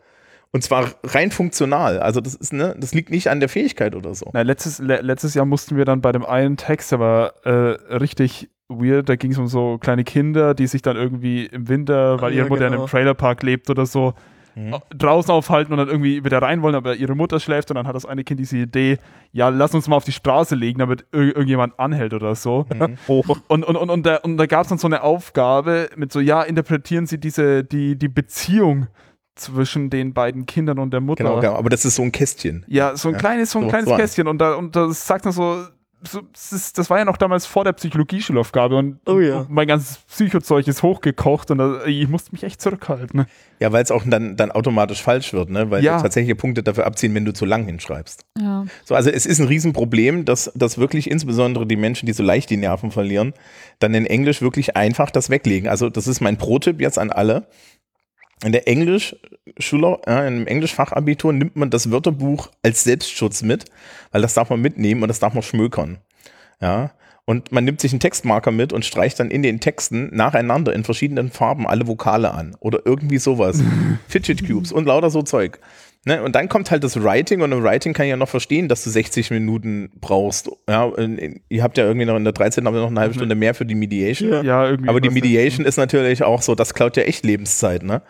Und 0.52 0.64
zwar 0.64 0.92
rein 1.04 1.32
funktional. 1.32 2.00
Also 2.00 2.22
das 2.22 2.36
ist, 2.36 2.54
ne, 2.54 2.76
das 2.80 2.94
liegt 2.94 3.10
nicht 3.10 3.30
an 3.30 3.40
der 3.40 3.50
Fähigkeit 3.50 3.96
oder 3.96 4.16
so. 4.16 4.30
na, 4.34 4.44
letztes, 4.44 4.80
le 4.80 5.02
letztes 5.02 5.34
Jahr 5.34 5.46
mussten 5.46 5.76
wir 5.76 5.84
dann 5.86 6.02
bei 6.02 6.12
dem 6.12 6.26
einen 6.26 6.58
Text, 6.58 6.92
der 6.92 7.00
war 7.00 7.34
äh, 7.46 7.52
richtig 7.96 8.50
weird. 8.70 9.10
Da 9.10 9.16
ging 9.16 9.32
es 9.32 9.38
um 9.38 9.48
so 9.48 9.78
kleine 9.78 10.04
Kinder, 10.04 10.54
die 10.54 10.68
sich 10.68 10.82
dann 10.82 10.96
irgendwie 10.96 11.46
im 11.48 11.68
Winter, 11.68 12.22
weil 12.22 12.32
Ah, 12.32 12.36
ja, 12.36 12.44
Mutter 12.48 12.68
in 12.68 12.72
genau. 12.72 12.84
einem 12.84 12.90
Trailerpark 12.90 13.44
lebt 13.44 13.70
oder 13.70 13.86
so, 13.86 14.14
Mhm. 14.58 14.74
au- 14.74 14.82
draußen 14.90 15.32
aufhalten 15.32 15.72
und 15.72 15.78
dann 15.78 15.88
irgendwie 15.88 16.24
wieder 16.26 16.42
rein 16.42 16.62
wollen, 16.64 16.74
aber 16.76 16.96
ihre 16.96 17.14
Mutter 17.16 17.40
schläft 17.40 17.70
und 17.70 17.76
dann 17.76 17.86
hat 17.86 17.96
das 17.96 18.06
eine 18.06 18.24
Kind 18.24 18.40
diese 18.40 18.58
Idee, 18.58 18.98
ja, 19.32 19.50
lass 19.50 19.76
uns 19.76 19.88
mal 19.88 19.96
auf 19.98 20.04
die 20.06 20.12
Straße 20.12 20.56
legen, 20.56 20.80
damit 20.80 21.06
ir 21.14 21.28
irgendjemand 21.28 21.80
anhält 21.80 22.14
oder 22.14 22.34
so. 22.36 22.66
Mhm. 22.74 22.98
Und, 23.08 23.64
und, 23.64 23.76
und, 23.78 23.90
und 23.90 24.06
da, 24.06 24.16
und 24.18 24.38
da 24.38 24.46
gab 24.48 24.64
es 24.64 24.70
dann 24.70 24.78
so 24.80 24.88
eine 24.88 25.04
Aufgabe 25.04 25.90
mit 25.96 26.12
so, 26.12 26.20
ja, 26.20 26.42
interpretieren 26.42 27.06
Sie 27.06 27.20
diese, 27.20 27.64
die, 27.64 27.96
die 27.98 28.08
Beziehung 28.08 28.88
zwischen 29.36 29.90
den 29.92 30.14
beiden 30.14 30.46
Kindern 30.48 30.80
und 30.80 30.92
der 30.92 31.02
Mutter. 31.02 31.24
Genau, 31.24 31.40
genau, 31.40 31.54
aber 31.56 31.70
das 31.70 31.86
ist 31.86 31.96
so 31.96 32.02
ein 32.02 32.12
Kästchen. 32.12 32.66
Ja, 32.68 32.96
so 32.98 33.10
ein 33.10 33.14
Ja, 33.14 33.20
kleines, 33.20 33.52
so 33.52 33.60
ein 33.60 33.66
so- 33.66 33.70
kleines 33.70 33.90
so. 33.90 33.96
Kästchen 33.96 34.28
und 34.28 34.40
da 34.40 34.56
und 34.56 34.76
das 34.76 35.06
sagt 35.06 35.26
dann 35.28 35.32
so, 35.34 35.64
so 36.08 36.22
das, 36.34 36.52
ist, 36.54 36.78
das 36.78 36.90
war 36.90 36.98
ja 37.00 37.06
noch 37.06 37.18
damals 37.18 37.46
vor 37.46 37.64
der 37.64 37.74
Psychologieschulaufgabe 37.74 38.76
und, 38.76 39.00
Oh 39.06 39.20
ja. 39.20 39.40
und 39.40 39.50
mein 39.50 39.68
ganzes 39.68 39.98
Psychozeug 40.08 40.68
ist 40.68 40.84
hochgekocht 40.84 41.52
und 41.52 41.82
ich 41.88 42.08
musste 42.08 42.32
mich 42.32 42.44
echt 42.44 42.62
zurückhalten. 42.62 43.22
Ne? 43.22 43.28
Ja, 43.60 43.72
weil 43.72 43.84
es 43.84 43.92
auch 43.92 44.04
dann, 44.06 44.36
dann 44.36 44.52
automatisch 44.52 45.02
falsch 45.02 45.34
wird, 45.34 45.50
ne? 45.50 45.72
Weil 45.72 45.84
Ja. 45.84 45.98
du 45.98 46.04
tatsächliche 46.04 46.36
Punkte 46.36 46.64
dafür 46.64 46.86
abziehen, 46.86 47.14
wenn 47.16 47.26
du 47.26 47.34
zu 47.34 47.46
lang 47.46 47.66
hinschreibst. 47.66 48.26
Ja. 48.40 48.66
So, 48.86 48.96
also 48.96 49.10
es 49.10 49.26
ist 49.26 49.40
ein 49.40 49.48
Riesenproblem, 49.48 50.26
dass, 50.26 50.52
dass 50.56 50.78
wirklich 50.78 51.10
insbesondere 51.10 51.66
die 51.66 51.76
Menschen, 51.76 52.06
die 52.06 52.14
so 52.14 52.24
leicht 52.24 52.50
die 52.50 52.58
Nerven 52.58 52.92
verlieren, 52.92 53.34
dann 53.80 53.94
in 53.94 54.06
Englisch 54.06 54.42
wirklich 54.42 54.76
einfach 54.76 55.10
das 55.12 55.30
weglegen. 55.30 55.70
Also 55.70 55.90
das 55.90 56.08
ist 56.08 56.22
mein 56.22 56.38
Pro-Tipp 56.38 56.80
jetzt 56.82 57.00
an 57.00 57.10
alle. 57.12 57.48
In 58.44 58.52
der 58.52 58.68
Englisch-Schüler, 58.68 60.02
ja, 60.06 60.28
im 60.28 60.46
Englisch-Fachabitur 60.46 61.34
nimmt 61.34 61.56
man 61.56 61.70
das 61.70 61.90
Wörterbuch 61.90 62.50
als 62.62 62.84
Selbstschutz 62.84 63.42
mit, 63.42 63.66
weil 64.12 64.22
das 64.22 64.36
darf 64.36 64.50
man 64.50 64.62
mitnehmen 64.62 65.02
und 65.02 65.08
das 65.08 65.20
darf 65.20 65.34
man 65.34 65.44
schmökern. 65.44 65.98
Ja. 66.62 66.92
Und 67.26 67.52
man 67.52 67.66
nimmt 67.66 67.82
sich 67.82 67.92
einen 67.92 68.00
Textmarker 68.00 68.52
mit 68.52 68.72
und 68.72 68.86
streicht 68.86 69.20
dann 69.20 69.32
in 69.32 69.44
den 69.44 69.60
Texten 69.60 70.16
nacheinander 70.16 70.74
in 70.74 70.86
verschiedenen 70.86 71.30
Farben 71.30 71.68
alle 71.68 71.86
Vokale 71.86 72.32
an. 72.32 72.56
Oder 72.60 72.80
irgendwie 72.86 73.18
sowas. 73.18 73.62
Fidget 74.08 74.48
Cubes 74.48 74.72
und 74.72 74.86
lauter 74.86 75.10
so 75.10 75.24
Zeug. 75.24 75.60
Ne? 76.08 76.24
Und 76.24 76.36
dann 76.36 76.48
kommt 76.48 76.72
halt 76.72 76.86
das 76.86 77.04
Writing 77.04 77.42
und 77.42 77.52
im 77.52 77.62
Writing 77.62 77.92
kann 77.92 78.06
ich 78.06 78.12
ja 78.12 78.16
noch 78.16 78.30
verstehen, 78.30 78.70
dass 78.70 78.82
du 78.82 78.90
60 78.90 79.30
Minuten 79.30 79.92
brauchst. 80.00 80.50
Ja, 80.70 80.86
und 80.86 81.42
ihr 81.50 81.62
habt 81.62 81.78
ja 81.78 81.84
irgendwie 81.84 82.06
noch 82.06 82.16
in 82.16 82.24
der 82.24 82.32
13. 82.32 82.66
haben 82.66 82.74
wir 82.74 82.80
noch 82.80 82.90
eine 82.90 83.02
halbe 83.02 83.14
Stunde 83.14 83.36
mehr 83.36 83.54
für 83.54 83.66
die 83.66 83.76
Mediation. 83.76 84.32
Ja. 84.32 84.42
Ja, 84.42 84.70
irgendwie. 84.70 84.90
Aber 84.90 85.02
die 85.02 85.10
Mediation 85.10 85.66
ist 85.66 85.76
natürlich 85.76 86.24
auch 86.24 86.42
so, 86.42 86.56
das 86.56 86.74
klaut 86.74 86.96
ja 86.96 87.04
echt 87.04 87.26
Lebenszeit, 87.26 87.84
ne? 87.84 88.04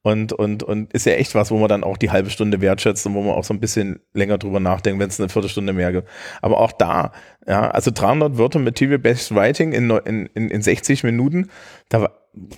Und, 0.00 0.32
und, 0.32 0.62
und 0.62 0.94
ist 0.94 1.04
ja 1.04 1.12
echt 1.12 1.34
was, 1.34 1.50
wo 1.50 1.58
man 1.58 1.68
dann 1.68 1.84
auch 1.84 1.98
die 1.98 2.10
halbe 2.10 2.30
Stunde 2.30 2.62
wertschätzt 2.62 3.06
und 3.06 3.14
wo 3.14 3.20
man 3.20 3.34
auch 3.34 3.44
so 3.44 3.52
ein 3.52 3.60
bisschen 3.60 4.00
länger 4.14 4.38
drüber 4.38 4.58
nachdenkt, 4.58 4.98
wenn 4.98 5.10
es 5.10 5.20
eine 5.20 5.28
Viertelstunde 5.28 5.74
mehr 5.74 5.92
gibt. 5.92 6.08
Aber 6.40 6.58
auch 6.58 6.72
da, 6.72 7.12
ja, 7.46 7.70
also 7.70 7.90
300 7.92 8.38
Wörter 8.38 8.60
Material-Based 8.60 9.34
Writing 9.34 9.72
in, 9.72 9.90
in, 9.90 10.26
in, 10.34 10.48
in 10.48 10.62
60 10.62 11.04
Minuten, 11.04 11.50
da 11.90 12.00
war, 12.00 12.12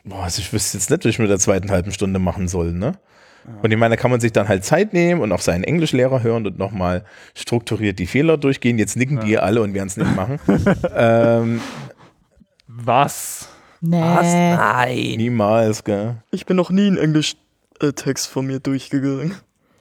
boah, 0.05 0.23
also 0.23 0.41
ich 0.41 0.53
wüsste 0.53 0.79
jetzt 0.79 0.89
nicht, 0.89 1.05
was 1.05 1.11
ich 1.11 1.19
mit 1.19 1.31
der 1.31 1.41
zweiten 1.41 1.73
halben 1.73 1.91
Stunde 1.91 2.21
machen 2.21 2.47
soll, 2.47 2.73
ne? 2.73 2.93
Und 3.63 3.71
ich 3.71 3.77
meine, 3.79 3.97
da 3.97 4.01
kann 4.01 4.11
man 4.11 4.21
sich 4.21 4.33
dann 4.33 4.49
halt 4.49 4.65
Zeit 4.65 4.93
nehmen 4.93 5.21
und 5.21 5.33
auf 5.33 5.43
seinen 5.43 5.65
Englischlehrer 5.65 6.23
hören 6.23 6.47
und 6.47 6.59
nochmal 6.59 7.05
strukturiert 7.35 7.99
die 7.99 8.07
Fehler 8.07 8.37
durchgehen. 8.39 8.79
Jetzt 8.79 8.97
nicken 8.97 9.21
die 9.21 9.39
alle 9.39 9.61
und 9.63 9.75
werden 9.75 9.89
es 9.89 9.97
nicht 9.97 10.15
machen. 10.17 10.39
ähm, 10.97 11.61
Was? 12.67 13.49
Nee. 13.81 14.01
Was? 14.01 14.25
Nein. 14.33 15.15
niemals, 15.17 15.85
gell? 15.85 16.17
Ich 16.31 16.47
bin 16.47 16.57
noch 16.57 16.71
nie 16.71 16.87
einen 16.87 16.97
Englisch-Text 16.97 18.29
von 18.29 18.47
mir 18.47 18.61
durchgegangen. 18.61 19.35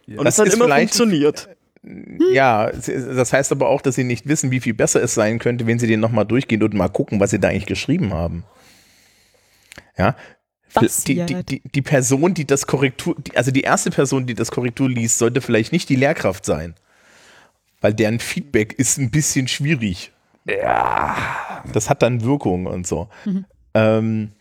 Und 0.07 0.25
Das 0.25 0.35
es 0.35 0.39
hat 0.39 0.47
ist 0.47 0.53
immer 0.55 0.65
vielleicht- 0.65 0.93
funktioniert. 0.95 1.49
Ja, 2.31 2.69
das 2.71 3.33
heißt 3.33 3.51
aber 3.51 3.67
auch, 3.67 3.81
dass 3.81 3.95
sie 3.95 4.05
nicht 4.05 4.25
wissen, 4.27 4.51
wie 4.51 4.61
viel 4.61 4.73
besser 4.73 5.03
es 5.03 5.13
sein 5.13 5.37
könnte, 5.39 5.67
wenn 5.67 5.79
sie 5.79 5.87
den 5.87 5.99
nochmal 5.99 6.25
durchgehen 6.25 6.63
und 6.63 6.73
mal 6.73 6.87
gucken, 6.87 7.19
was 7.19 7.31
sie 7.31 7.39
da 7.39 7.49
eigentlich 7.49 7.65
geschrieben 7.65 8.13
haben. 8.13 8.43
Ja. 9.97 10.15
Die, 10.73 10.79
die, 10.79 10.85
Passiert. 11.23 11.49
die, 11.51 11.61
die 11.63 11.81
Person, 11.81 12.33
die 12.33 12.45
das 12.45 12.65
Korrektur, 12.67 13.15
die, 13.19 13.37
also 13.37 13.51
die 13.51 13.61
erste 13.61 13.91
Person, 13.91 14.25
die 14.25 14.33
das 14.33 14.49
Korrektur 14.51 14.89
liest, 14.89 15.19
sollte 15.19 15.39
vielleicht 15.41 15.71
nicht 15.71 15.87
die 15.89 15.95
Lehrkraft 15.95 16.45
sein. 16.45 16.73
Weil 17.81 17.93
deren 17.93 18.19
Feedback 18.19 18.73
ist 18.73 18.97
ein 18.97 19.11
bisschen 19.11 19.47
schwierig. 19.47 20.11
Ja. 20.45 21.15
Das 21.73 21.89
hat 21.89 22.01
dann 22.01 22.23
Wirkung 22.23 22.65
und 22.65 22.87
so. 22.87 23.07
Ähm, 23.73 24.31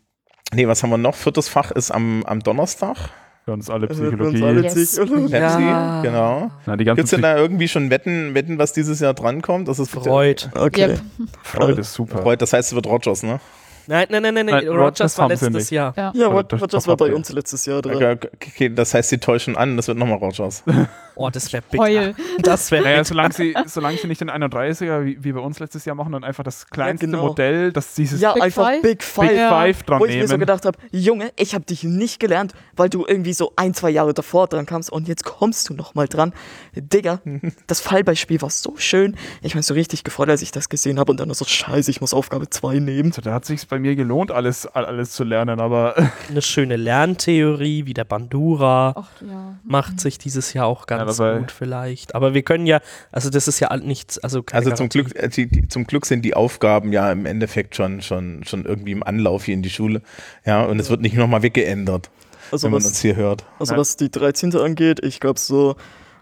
nee, 0.55 0.67
was 0.67 0.83
haben 0.83 0.91
wir 0.91 0.99
noch? 0.99 1.15
Viertes 1.15 1.49
Fach 1.49 1.71
ist 1.71 1.91
am, 1.91 2.25
am 2.25 2.41
Donnerstag. 2.41 2.97
Für 3.45 3.53
uns 3.55 3.69
alle 3.69 3.89
Das 3.89 3.99
wird 3.99 4.15
für 4.17 4.23
uns 4.23 4.35
Psychologie. 4.35 4.59
alle 4.59 4.63
Yes. 4.63 4.93
Psychologie. 4.93 5.33
Pepsi, 5.33 5.63
Ja. 5.63 6.03
genau. 6.03 6.51
Na, 6.67 6.77
die 6.77 6.85
ganze 6.85 6.97
Gibt 7.01 7.05
es 7.07 7.11
denn 7.11 7.23
da 7.23 7.37
irgendwie 7.37 7.67
schon 7.69 7.91
Wetten, 7.91 8.35
Wetten, 8.35 8.57
was 8.59 8.73
dieses 8.73 9.01
Jahr 9.01 9.15
drankommt? 9.15 9.67
Das 9.67 9.79
ist 9.81 9.91
Freud. 9.91 10.49
Okay. 10.55 10.91
Yep. 10.91 11.01
Freude 11.43 11.81
ist 11.81 11.93
super. 11.93 12.23
Freud, 12.23 12.41
das 12.41 12.53
heißt, 12.53 12.69
es 12.71 12.75
wird 12.75 12.87
Rogers, 12.87 13.23
ne? 13.25 13.41
Nein, 13.87 14.07
nein, 14.11 14.23
nein, 14.23 14.35
nein, 14.35 14.47
Nein. 14.47 14.69
Rogers 14.69 15.19
Rogers 15.19 15.19
war 15.19 15.29
letztes. 15.29 15.71
Jahr. 15.71 15.95
Ja. 15.97 16.13
Ja, 16.15 16.43
das 16.43 16.61
das 16.69 16.87
war 16.87 16.97
bei 16.97 17.13
uns 17.15 17.31
letztes 17.33 17.67
Jahr 17.67 17.83
dran. 17.83 17.97
Okay, 17.97 18.17
okay, 18.35 18.69
das 18.75 18.95
heißt, 18.95 19.09
sie 19.11 19.19
täuschen 19.19 19.57
an, 19.57 19.77
das 19.77 19.89
wird 19.89 19.99
nochmal 19.99 20.19
Rogers. 20.19 20.63
Oh, 21.15 21.29
das 21.31 21.53
wäre 21.53 21.63
bitter. 21.71 21.83
Heul. 21.83 22.15
Das 22.41 22.71
wäre 22.71 22.85
Naja, 22.85 23.05
solange 23.05 23.35
sie, 23.35 23.55
solange 23.67 23.99
sie 23.99 24.07
nicht 24.07 24.21
den 24.21 24.31
31er 24.31 25.05
wie, 25.05 25.23
wie 25.23 25.33
bei 25.33 25.41
uns 25.41 25.59
letztes 25.59 25.85
Jahr 25.85 25.95
machen 25.95 26.15
und 26.15 26.25
einfach 26.25 26.43
das 26.43 26.67
kleinste 26.69 27.07
genau. 27.07 27.27
Modell, 27.27 27.73
das 27.73 27.95
dieses 27.95 28.21
Ja, 28.21 28.33
Big 28.33 28.43
einfach 28.45 28.67
Five? 28.67 28.83
Big 28.83 29.03
Five. 29.03 29.29
Big 29.29 29.37
Ja. 29.37 29.51
Five 29.51 29.83
dran 29.83 30.01
Wo 30.01 30.07
ich 30.07 30.17
mir 30.17 30.29
so 30.29 30.39
gedacht 30.39 30.65
habe, 30.65 30.79
Junge, 30.91 31.33
ich 31.37 31.55
habe 31.55 31.65
dich 31.65 31.85
nicht 31.85 32.19
gelernt, 32.19 32.55
weil 32.77 32.89
du 32.89 33.05
irgendwie 33.07 33.35
so 33.35 33.53
ein, 33.57 33.75
zwei 33.75 33.91
Jahre 33.91 34.15
davor 34.15 34.47
dran 34.47 34.67
kamst 34.67 34.91
und 34.91 35.09
jetzt 35.09 35.25
kommst 35.25 35.69
du 35.69 35.75
nochmal 35.75 36.09
dran. 36.09 36.33
Digga, 36.75 37.21
das 37.67 37.81
Fallbeispiel 37.81 38.41
war 38.41 38.51
so 38.51 38.75
schön. 38.77 39.17
Ich 39.43 39.53
bin 39.53 39.63
so 39.63 39.75
richtig 39.75 40.05
gefreut, 40.05 40.31
als 40.31 40.43
ich 40.43 40.51
das 40.51 40.69
gesehen 40.69 40.99
habe 40.99 41.13
und 41.13 41.21
dann 41.21 41.33
so, 41.35 41.45
scheiße, 41.45 41.91
ich 41.91 42.01
muss 42.01 42.15
Aufgabe 42.15 42.49
2 42.49 42.79
nehmen. 42.79 43.11
Also, 43.11 43.23
da 43.23 43.35
hat 43.35 43.45
sich 43.45 43.61
bei 43.73 43.79
mir 43.79 43.97
gelohnt, 43.97 44.31
alles, 44.31 44.67
alles 44.67 45.13
zu 45.13 45.25
lernen, 45.25 45.59
aber 45.59 45.95
Eine 46.29 46.43
schöne 46.43 46.77
Lerntheorie, 46.77 47.87
wie 47.87 47.95
der 47.95 48.05
Bandura. 48.05 48.93
Ach 48.95 49.09
ja. 49.23 49.55
Macht 49.65 49.99
sich 49.99 50.19
dieses 50.19 50.53
Jahr 50.53 50.67
auch 50.67 50.85
ganz 50.85 51.19
aber- 51.19 51.39
gut 51.39 51.51
vielleicht. 51.51 52.15
Aber 52.15 52.35
wir 52.35 52.43
können 52.43 52.67
ja, 52.67 52.81
also 53.13 53.31
das 53.31 53.49
ist 53.49 53.61
ja 53.61 53.75
nichts, 53.79 54.19
also 54.19 54.43
keine 54.43 54.63
Also 54.67 54.77
zum. 54.77 54.91
Glück, 54.91 55.17
äh, 55.17 55.31
die, 55.31 55.47
die, 55.47 55.69
zum 55.69 55.87
Glück 55.87 56.05
sind 56.05 56.23
die 56.23 56.35
Aufgaben 56.35 56.93
ja 56.93 57.11
im 57.11 57.25
Endeffekt 57.25 57.75
schon, 57.75 58.03
schon, 58.03 58.45
schon 58.45 58.67
irgendwie 58.67 58.93
im 58.93 59.03
Anlauf 59.03 59.45
hier 59.45 59.55
in 59.55 59.63
die 59.63 59.71
Schule. 59.71 60.03
Ja, 60.45 60.65
und 60.65 60.79
es 60.79 60.91
wird 60.91 61.01
nicht 61.01 61.17
nochmal 61.17 61.43
weggeändert, 61.43 62.11
Also 62.51 62.65
wenn 62.67 62.73
man 62.73 62.85
uns 62.85 63.01
hier 63.01 63.17
hört. 63.17 63.47
also 63.59 63.73
Ja. 63.73 63.81
was 63.81 63.97
die 63.97 64.11
13. 64.11 64.55
angeht, 64.57 65.01
ich 65.03 65.19
glaube 65.19 65.39
so, 65.41 65.77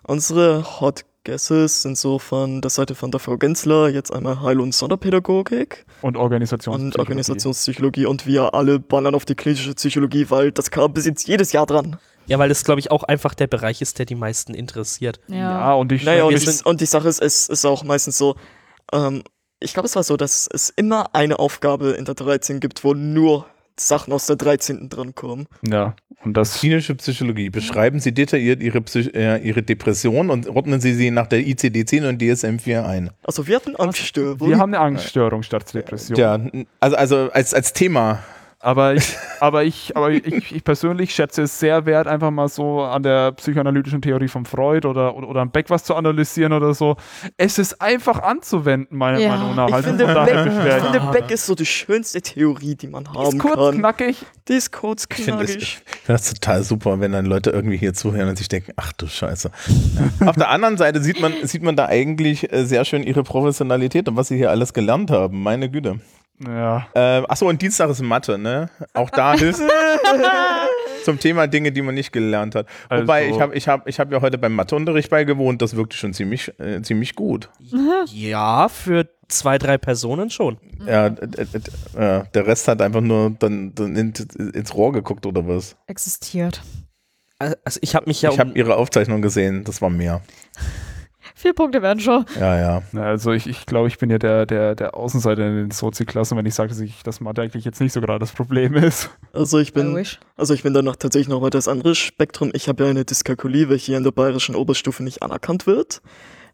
unsere 0.05 0.81
Hot 0.81 1.05
Guesses 1.25 1.83
sind 1.83 1.99
so 1.99 2.19
von 2.19 2.63
der 2.63 2.71
Seite 2.71 2.95
von 2.95 3.11
der 3.11 3.21
Frau 3.21 3.37
Gensler, 3.37 3.89
jetzt 3.91 4.11
einmal 4.13 4.41
Heil- 4.41 4.61
und 4.61 4.75
Sonderpädagogik 4.75 5.85
und 6.01 6.17
Organisations 6.17 6.75
und 6.83 6.99
Organisationspsychologie 6.99 8.07
und 8.07 8.27
wir 8.27 8.55
alle 8.55 8.79
ballern 8.79 9.15
auf 9.15 9.27
die 9.27 9.35
klinische 9.35 9.75
Psychologie, 9.75 10.27
weil 10.31 10.51
das 10.51 10.71
kam 10.71 10.93
bis 10.95 11.05
jetzt 11.05 11.29
jedes 11.29 11.53
Jahr 11.53 11.67
dran. 11.67 11.99
Ja, 12.27 12.39
weil 12.39 12.49
das, 12.49 12.65
glaube 12.65 12.81
ich, 12.81 12.91
auch 12.91 13.03
einfach 13.03 13.35
der 13.35 13.49
Bereich 13.49 13.83
ist, 13.83 13.99
der 13.99 14.07
die 14.07 14.15
meisten 14.15 14.55
interessiert. 14.55 15.21
Ja, 15.29 15.37
Ja. 15.37 15.75
und 15.75 15.93
ich 15.93 16.05
Naja, 16.05 16.25
und, 16.25 16.39
sind- 16.39 16.65
und 16.65 16.81
die 16.81 16.87
Sache 16.87 17.09
ist, 17.09 17.21
es 17.21 17.49
ist 17.49 17.67
auch 17.67 17.85
meistens 17.85 18.17
so, 18.17 18.37
ähm, 18.93 19.23
ich 19.59 19.75
glaube, 19.75 19.87
es 19.89 19.97
war 19.97 20.03
so, 20.05 20.17
dass 20.17 20.49
es 20.51 20.71
immer 20.71 21.15
eine 21.15 21.39
Aufgabe 21.39 21.91
in 21.91 22.07
der 22.07 22.15
13 22.15 22.61
gibt, 22.61 22.83
wo 22.83 22.95
nur 22.95 23.45
Sachen 23.89 24.13
aus 24.13 24.27
der 24.27 24.37
13. 24.37 24.89
drankommen. 24.89 25.47
ja, 25.63 25.95
und 26.23 26.37
das 26.37 26.61
Klinische 26.61 26.95
Psychologie. 26.97 27.49
Beschreiben 27.49 27.99
Sie 27.99 28.13
detailliert 28.13 28.63
Ihre, 28.63 28.83
Psych 28.83 29.15
äh, 29.15 29.39
Ihre 29.39 29.63
Depression 29.63 30.29
und 30.29 30.49
ordnen 30.49 30.81
Sie 30.81 30.95
sie 30.95 31.11
nach 31.11 31.27
der 31.27 31.41
ICD-10 31.41 32.09
und 32.09 32.21
DSM-4 32.21 32.85
ein. 32.85 33.11
Also 33.23 33.47
wir 33.47 33.57
hatten 33.57 33.75
Angststörungen. 33.77 34.51
wir 34.51 34.59
haben 34.59 34.75
eine 34.75 34.81
Angststörung 34.85 35.43
statt 35.43 35.73
Depression. 35.73 36.19
Ja, 36.19 36.39
also, 36.79 36.97
also 36.97 37.31
als, 37.33 37.55
als 37.55 37.73
Thema. 37.73 38.23
Aber 38.63 38.95
ich, 38.95 39.17
aber 39.41 39.65
ich, 39.65 39.97
aber 39.97 40.11
ich, 40.11 40.55
ich 40.55 40.63
persönlich 40.65 41.15
schätze 41.15 41.43
es 41.45 41.59
sehr 41.59 41.87
wert, 41.87 42.07
einfach 42.07 42.31
mal 42.31 42.47
so 42.49 42.83
an 42.83 43.03
der 43.03 43.33
psychoanalytischen 43.33 44.03
Theorie 44.03 44.29
von 44.29 44.45
Freud 44.45 44.87
oder, 44.87 45.17
oder, 45.17 45.29
oder 45.29 45.41
am 45.41 45.51
Beck 45.51 45.71
was 45.71 45.83
zu 45.83 45.95
analysieren 45.95 46.53
oder 46.53 46.75
so. 46.75 46.97
Es 47.39 47.59
ist 47.59 47.81
einfach 47.81 48.23
anzuwenden, 48.23 48.99
meiner 48.99 49.19
Ja. 49.19 49.31
Meinung 49.31 49.55
nach. 49.57 49.69
ich 49.69 49.75
Also 49.75 49.89
finde, 49.89 50.05
Beck, 50.05 50.47
ich 50.47 50.83
finde, 50.85 51.01
Beck 51.11 51.31
ist 51.31 51.47
so 51.47 51.55
die 51.55 51.65
schönste 51.65 52.21
Theorie, 52.21 52.75
die 52.75 52.89
man 52.89 53.05
Die 53.05 53.11
haben 53.19 53.29
ist 53.37 53.39
kurz, 53.39 53.55
kann. 53.57 53.79
knackig. 53.79 54.17
Die 54.47 54.53
ist 54.55 54.73
kurz 54.73 55.07
Ich 55.11 55.25
finde 55.25 55.41
das, 55.41 55.53
knackig. 55.53 55.63
ich 55.63 55.77
finde 56.03 56.13
das 56.13 56.35
total 56.35 56.63
super, 56.63 57.01
wenn 57.01 57.13
dann 57.13 57.25
Leute 57.25 57.49
irgendwie 57.51 57.79
hier 57.79 57.95
zuhören 57.95 58.29
und 58.29 58.37
sich 58.37 58.49
denken, 58.49 58.73
ach 58.77 58.93
du 58.93 59.07
Scheiße. 59.07 59.51
Auf 60.27 60.37
der 60.37 60.51
anderen 60.51 60.77
Seite 60.77 61.01
sieht 61.01 61.19
man, 61.23 61.33
sieht 61.45 61.63
man 61.63 61.77
da 61.77 61.87
eigentlich 61.87 62.53
äh, 62.53 62.67
sehr 62.67 62.85
schön 62.85 63.05
ihre 63.05 63.23
Professionalität 63.23 64.07
und 64.07 64.17
was 64.17 64.29
sie 64.29 64.37
hier 64.37 64.51
alles 64.51 64.75
gelernt 64.75 65.11
haben. 65.11 65.43
Meine 65.43 65.71
Güte. 65.71 66.01
Ja. 66.47 66.87
Äh, 66.95 67.23
achso, 67.29 67.49
und 67.49 67.61
Dienstag 67.61 67.91
ist 67.91 68.01
Mathe, 68.03 68.39
ne? 68.39 68.71
Auch 68.95 69.11
da 69.11 69.35
hilft 69.39 69.61
zum 71.05 71.19
Thema 71.19 71.47
Dinge, 71.47 71.73
die 71.73 71.83
man 71.83 71.95
nicht 71.95 72.13
gelernt 72.13 72.55
hat. 72.55 72.67
Wobei, 72.89 73.25
Also- 73.27 73.35
ich 73.37 73.41
habe 73.41 73.55
ich 73.57 73.69
hab, 73.69 73.87
ich 73.89 74.01
hab 74.01 74.11
ja 74.13 74.21
heute 74.21 74.39
beim 74.39 74.55
Matheunterricht 74.55 75.11
beigewohnt, 75.11 75.61
das 75.63 75.77
wirkte 75.77 75.97
schon 75.97 76.15
ziemlich, 76.15 76.53
äh, 76.59 76.83
ziemlich 76.83 77.15
gut. 77.15 77.51
Ja, 78.07 78.69
für 78.69 79.09
zwei, 79.29 79.59
drei 79.59 79.79
Personen 79.79 80.31
schon. 80.31 80.59
Ja, 80.87 81.07
äh, 81.07 81.11
äh, 81.37 82.19
äh, 82.19 82.25
der 82.35 82.47
Rest 82.47 82.67
hat 82.69 82.81
einfach 82.83 83.01
nur 83.01 83.31
dann, 83.39 83.75
dann 83.75 83.95
in, 83.97 84.13
ins 84.55 84.75
Rohr 84.75 84.93
geguckt 84.93 85.27
oder 85.27 85.47
was. 85.47 85.77
Existiert. 85.87 86.63
Also 87.39 87.79
ich 87.83 87.95
habe 87.95 88.07
mich 88.07 88.21
ja 88.21 88.31
ich 88.31 88.39
habe 88.39 88.51
um, 88.51 88.57
ihre 88.57 88.77
Aufzeichnung 88.77 89.23
gesehen, 89.23 89.65
das 89.65 89.81
war 89.81 89.89
mehr. 89.91 90.21
Vier 91.41 91.55
Punkte 91.55 91.81
werden 91.81 92.01
schon. 92.01 92.27
Ja, 92.39 92.59
ja. 92.59 93.01
Also 93.01 93.33
ich, 93.33 93.47
ich 93.47 93.65
glaube, 93.65 93.89
ich 93.89 93.97
bin 93.97 94.11
ja 94.11 94.19
der, 94.19 94.45
der, 94.45 94.75
der 94.75 94.95
Außenseiter 94.95 95.47
in 95.49 95.57
den 95.57 95.71
Sozi-Klassen, 95.71 96.37
wenn 96.37 96.45
ich 96.45 96.55
sage, 96.55 96.69
dass 96.69 96.81
ich 96.81 97.03
das 97.03 97.21
Mathe 97.21 97.41
eigentlich 97.41 97.65
jetzt 97.65 97.81
nicht 97.81 97.95
so 97.95 98.03
gerade 98.03 98.19
das 98.19 98.33
Problem 98.33 98.75
ist. 98.75 99.09
Also 99.33 99.59
ich 99.59 99.73
bin, 99.73 100.07
also 100.37 100.53
ich 100.53 100.63
bin 100.63 100.75
dann 100.75 100.85
noch 100.85 100.97
tatsächlich 100.97 101.29
noch 101.29 101.41
weiter 101.41 101.57
das 101.57 101.67
andere 101.67 101.95
Spektrum. 101.95 102.51
Ich 102.53 102.69
habe 102.69 102.85
ja 102.85 102.91
eine 102.91 103.07
Dyskalkulie, 103.07 103.71
welche 103.71 103.87
hier 103.87 103.97
in 103.97 104.05
der 104.05 104.11
bayerischen 104.11 104.55
Oberstufe 104.55 105.03
nicht 105.03 105.23
anerkannt 105.23 105.67
wird. 105.67 106.03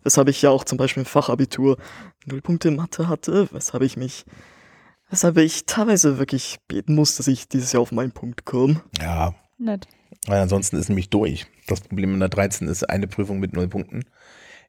Weshalb 0.04 0.28
ich 0.28 0.40
ja 0.40 0.50
auch 0.50 0.62
zum 0.62 0.78
Beispiel 0.78 1.00
im 1.00 1.06
Fachabitur 1.06 1.78
null 2.24 2.40
Punkte 2.40 2.68
in 2.68 2.76
Mathe 2.76 3.08
hatte, 3.08 3.48
weshalb 3.50 3.82
ich 3.82 3.96
mich, 3.96 4.24
weshalb 5.10 5.36
ich 5.38 5.66
teilweise 5.66 6.20
wirklich 6.20 6.58
beten 6.68 6.94
muss, 6.94 7.16
dass 7.16 7.26
ich 7.26 7.48
dieses 7.48 7.72
Jahr 7.72 7.82
auf 7.82 7.90
meinen 7.90 8.12
Punkt 8.12 8.44
komme. 8.44 8.82
Ja, 9.00 9.34
Nett. 9.58 9.88
weil 10.28 10.40
ansonsten 10.40 10.76
ist 10.76 10.88
nämlich 10.90 11.10
durch. 11.10 11.46
Das 11.66 11.80
Problem 11.80 12.14
in 12.14 12.20
der 12.20 12.28
13 12.28 12.68
ist 12.68 12.88
eine 12.88 13.08
Prüfung 13.08 13.40
mit 13.40 13.52
null 13.52 13.66
Punkten. 13.66 14.04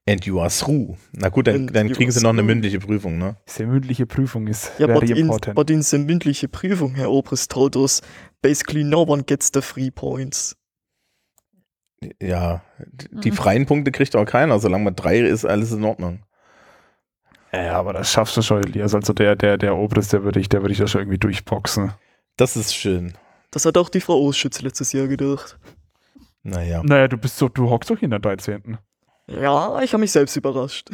And 0.07 0.23
you 0.25 0.39
are 0.39 0.49
through. 0.49 0.95
Na 1.11 1.27
gut, 1.29 1.47
dann, 1.47 1.67
dann 1.67 1.91
kriegen 1.91 2.11
sie 2.11 2.21
noch 2.21 2.29
eine 2.29 2.41
mündliche 2.43 2.79
Prüfung, 2.79 3.17
ne? 3.17 3.35
Diese 3.47 3.65
mündliche 3.65 4.05
Prüfung 4.05 4.47
ist 4.47 4.71
Ja, 4.79 4.87
but 4.87 4.99
very 4.99 5.11
in, 5.11 5.17
important. 5.25 5.55
but 5.55 5.69
in 5.69 5.81
the 5.81 5.97
mündliche 5.97 6.47
Prüfung, 6.47 6.95
Herr 6.95 7.11
Obrist 7.11 7.51
told 7.51 7.75
us, 7.75 8.01
basically 8.41 8.85
no 8.85 9.01
one 9.03 9.23
gets 9.23 9.51
the 9.53 9.59
three 9.59 9.91
points. 9.91 10.55
Ja, 12.21 12.61
die 13.11 13.31
Mhm. 13.31 13.35
freien 13.35 13.65
Punkte 13.65 13.91
kriegt 13.91 14.15
auch 14.15 14.25
keiner. 14.25 14.59
Solange 14.59 14.85
man 14.85 14.95
drei 14.95 15.19
ist, 15.19 15.45
alles 15.45 15.71
in 15.71 15.83
Ordnung. 15.83 16.23
ja, 17.51 17.73
aber 17.73 17.91
das 17.93 18.11
schaffst 18.11 18.37
du 18.37 18.41
schon, 18.41 18.63
Elias. 18.63 18.93
Also 18.93 19.13
der, 19.13 19.35
der, 19.35 19.57
der 19.57 19.75
Obrist, 19.75 20.13
der 20.13 20.23
würde 20.23 20.39
ich, 20.39 20.47
der 20.47 20.61
würde 20.61 20.73
ich 20.73 20.77
da 20.79 20.87
schon 20.87 21.01
irgendwie 21.01 21.17
durchboxen. 21.17 21.91
Das 22.37 22.55
ist 22.55 22.75
schön. 22.75 23.13
Das 23.51 23.65
hat 23.65 23.77
auch 23.77 23.89
die 23.89 23.99
Frau 24.01 24.21
Oschütz 24.21 24.61
letztes 24.61 24.93
Jahr 24.93 25.07
gedacht. 25.07 25.57
Naja. 26.43 26.81
Naja, 26.83 27.07
du 27.07 27.17
bist 27.17 27.37
so, 27.37 27.49
du 27.49 27.69
hockst 27.69 27.89
doch 27.89 28.01
in 28.01 28.11
der 28.11 28.19
13. 28.19 28.77
Ja, 29.29 29.81
ich 29.81 29.93
habe 29.93 30.01
mich 30.01 30.11
selbst 30.11 30.35
überrascht. 30.35 30.89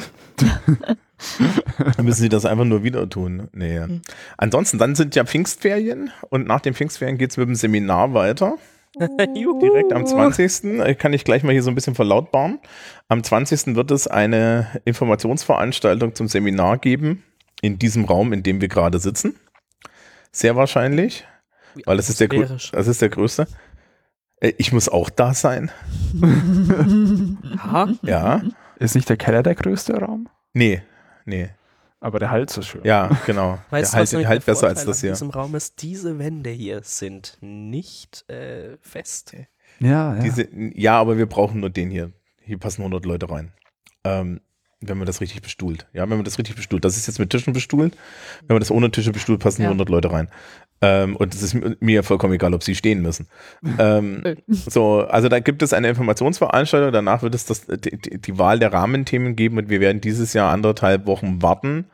Dann 1.96 2.06
müssen 2.06 2.22
sie 2.22 2.30
das 2.30 2.46
einfach 2.46 2.66
nur 2.66 2.84
wieder 2.84 3.10
tun. 3.10 3.48
Nee. 3.54 3.80
Hm. 3.80 4.02
Ansonsten, 4.38 4.78
dann 4.78 4.96
sind 4.96 5.16
ja 5.16 5.24
Pfingstferien 5.24 6.12
und 6.30 6.48
nach 6.48 6.62
den 6.62 6.74
Pfingstferien 6.74 7.18
geht 7.18 7.32
es 7.32 7.38
mit 7.38 7.48
dem 7.48 7.56
Seminar 7.56 8.14
weiter. 8.14 8.58
Juhu. 9.36 9.60
Direkt 9.60 9.94
am 9.94 10.06
20. 10.06 10.80
äh, 10.80 10.96
kann 10.96 11.14
ich 11.14 11.24
gleich 11.24 11.44
mal 11.44 11.52
hier 11.52 11.64
so 11.64 11.72
ein 11.72 11.76
bisschen 11.76 11.96
verlautbaren. 11.96 12.60
Am 13.08 13.24
20. 13.24 13.76
wird 13.76 13.92
es 13.92 14.08
eine 14.08 14.68
Informationsveranstaltung 14.86 16.14
zum 16.16 16.28
Seminar 16.28 16.78
geben, 16.78 17.24
in 17.62 17.80
diesem 17.80 18.06
Raum, 18.06 18.34
in 18.34 18.44
dem 18.44 18.62
wir 18.62 18.68
gerade 18.68 19.00
sitzen. 19.00 19.36
Sehr 20.32 20.56
wahrscheinlich, 20.56 21.26
Wie 21.76 21.84
weil 21.86 21.98
das 21.98 22.10
ist 22.10 22.20
der, 22.20 22.28
das 22.28 22.88
ist 22.88 23.02
der 23.02 23.10
größte. 23.10 23.48
Äh, 24.44 24.54
Ich 24.58 24.72
muss 24.72 24.90
auch 24.90 25.10
da 25.10 25.34
sein. 25.34 25.72
Ja. 28.04 28.42
Ist 28.80 28.96
nicht 28.96 29.10
der 29.10 29.18
Keller 29.18 29.44
der 29.44 29.56
größte 29.56 29.94
Raum? 29.98 30.30
Nee, 30.54 30.82
nee. 31.26 31.50
Aber 32.00 32.20
der 32.20 32.32
Halt 32.32 32.50
so 32.50 32.62
schön. 32.62 32.82
Ja, 32.84 33.10
genau. 33.26 33.60
Weißt 33.70 33.94
der 33.94 34.00
halt, 34.00 34.12
nämlich 34.12 34.28
halt 34.28 34.42
der 34.46 34.52
besser 34.54 34.68
als 34.68 34.84
das 34.84 35.00
hier. 35.00 35.12
diesem 35.12 35.30
Raum 35.30 35.56
ist? 35.56 35.82
Diese 35.82 36.20
Wände 36.20 36.50
hier 36.50 36.82
sind 36.84 37.38
nicht 37.40 38.30
äh, 38.30 38.78
fest. 38.82 39.34
Ja, 39.80 40.16
ja. 40.16 40.20
Diese, 40.22 40.48
ja, 40.54 41.00
aber 41.00 41.18
wir 41.18 41.28
brauchen 41.28 41.62
nur 41.62 41.70
den 41.70 41.90
hier. 41.90 42.12
Hier 42.42 42.58
passen 42.58 42.82
100 42.82 43.06
Leute 43.06 43.30
rein. 43.30 43.54
Ähm, 44.04 44.42
wenn 44.82 44.98
man 44.98 45.08
das 45.08 45.22
richtig 45.22 45.42
bestuhlt. 45.42 45.88
Ja, 45.94 46.02
wenn 46.10 46.18
man 46.18 46.26
das 46.26 46.38
richtig 46.38 46.58
bestuhlt. 46.58 46.84
Das 46.84 46.98
ist 46.98 47.08
jetzt 47.08 47.20
mit 47.20 47.30
Tischen 47.30 47.54
bestuhlt. 47.54 47.96
Wenn 48.48 48.56
man 48.56 48.60
das 48.60 48.70
ohne 48.70 48.92
Tische 48.92 49.14
bestuhlt, 49.14 49.40
passen 49.40 49.62
Ja. 49.62 49.70
100 49.70 49.88
Leute 49.88 50.12
rein. 50.12 50.28
Ähm, 50.82 51.16
und 51.16 51.34
es 51.34 51.42
ist 51.42 51.56
mir 51.82 52.04
vollkommen 52.04 52.34
egal, 52.34 52.54
ob 52.54 52.64
sie 52.64 52.76
stehen 52.76 53.02
müssen. 53.02 53.28
ähm, 53.80 54.24
so, 54.50 55.02
also 55.02 55.30
da 55.30 55.40
gibt 55.40 55.64
es 55.64 55.74
eine 55.74 55.90
Informationsveranstaltung. 55.90 56.92
Danach 56.92 57.22
wird 57.22 57.36
es 57.36 57.46
das, 57.46 57.68
die, 57.68 57.98
die 57.98 58.22
die 58.22 58.38
Wahl 58.38 58.60
der 58.60 58.74
Rahmenthemen 58.74 59.36
geben 59.36 59.58
und 59.58 59.70
wir 59.70 59.80
werden 59.80 60.02
dieses 60.02 60.34
Jahr 60.34 60.52
anderthalb 60.52 61.06
Wochen 61.06 61.42
warten 61.42 61.86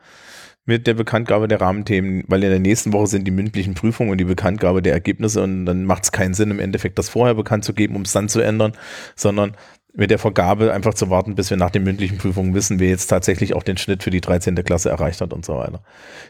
mit 0.66 0.86
der 0.86 0.94
Bekanntgabe 0.94 1.48
der 1.48 1.60
Rahmenthemen, 1.60 2.24
weil 2.28 2.44
in 2.44 2.50
der 2.50 2.60
nächsten 2.60 2.92
Woche 2.92 3.08
sind 3.08 3.26
die 3.26 3.32
mündlichen 3.32 3.74
Prüfungen 3.74 4.10
und 4.10 4.18
die 4.18 4.24
Bekanntgabe 4.24 4.82
der 4.82 4.92
Ergebnisse 4.92 5.42
und 5.42 5.66
dann 5.66 5.84
macht 5.84 6.04
es 6.04 6.12
keinen 6.12 6.34
Sinn, 6.34 6.50
im 6.50 6.60
Endeffekt 6.60 6.98
das 6.98 7.08
vorher 7.08 7.34
bekannt 7.34 7.64
zu 7.64 7.74
geben, 7.74 7.96
um 7.96 8.02
es 8.02 8.12
dann 8.12 8.28
zu 8.28 8.40
ändern, 8.40 8.72
sondern 9.16 9.56
mit 9.92 10.10
der 10.10 10.18
Vergabe 10.18 10.72
einfach 10.72 10.94
zu 10.94 11.10
warten, 11.10 11.34
bis 11.34 11.50
wir 11.50 11.56
nach 11.56 11.70
den 11.70 11.82
mündlichen 11.82 12.18
Prüfungen 12.18 12.54
wissen, 12.54 12.78
wer 12.78 12.88
jetzt 12.88 13.08
tatsächlich 13.08 13.54
auch 13.54 13.62
den 13.62 13.76
Schnitt 13.76 14.02
für 14.02 14.10
die 14.10 14.20
13. 14.20 14.54
Klasse 14.56 14.90
erreicht 14.90 15.20
hat 15.20 15.32
und 15.32 15.44
so 15.44 15.56
weiter. 15.56 15.82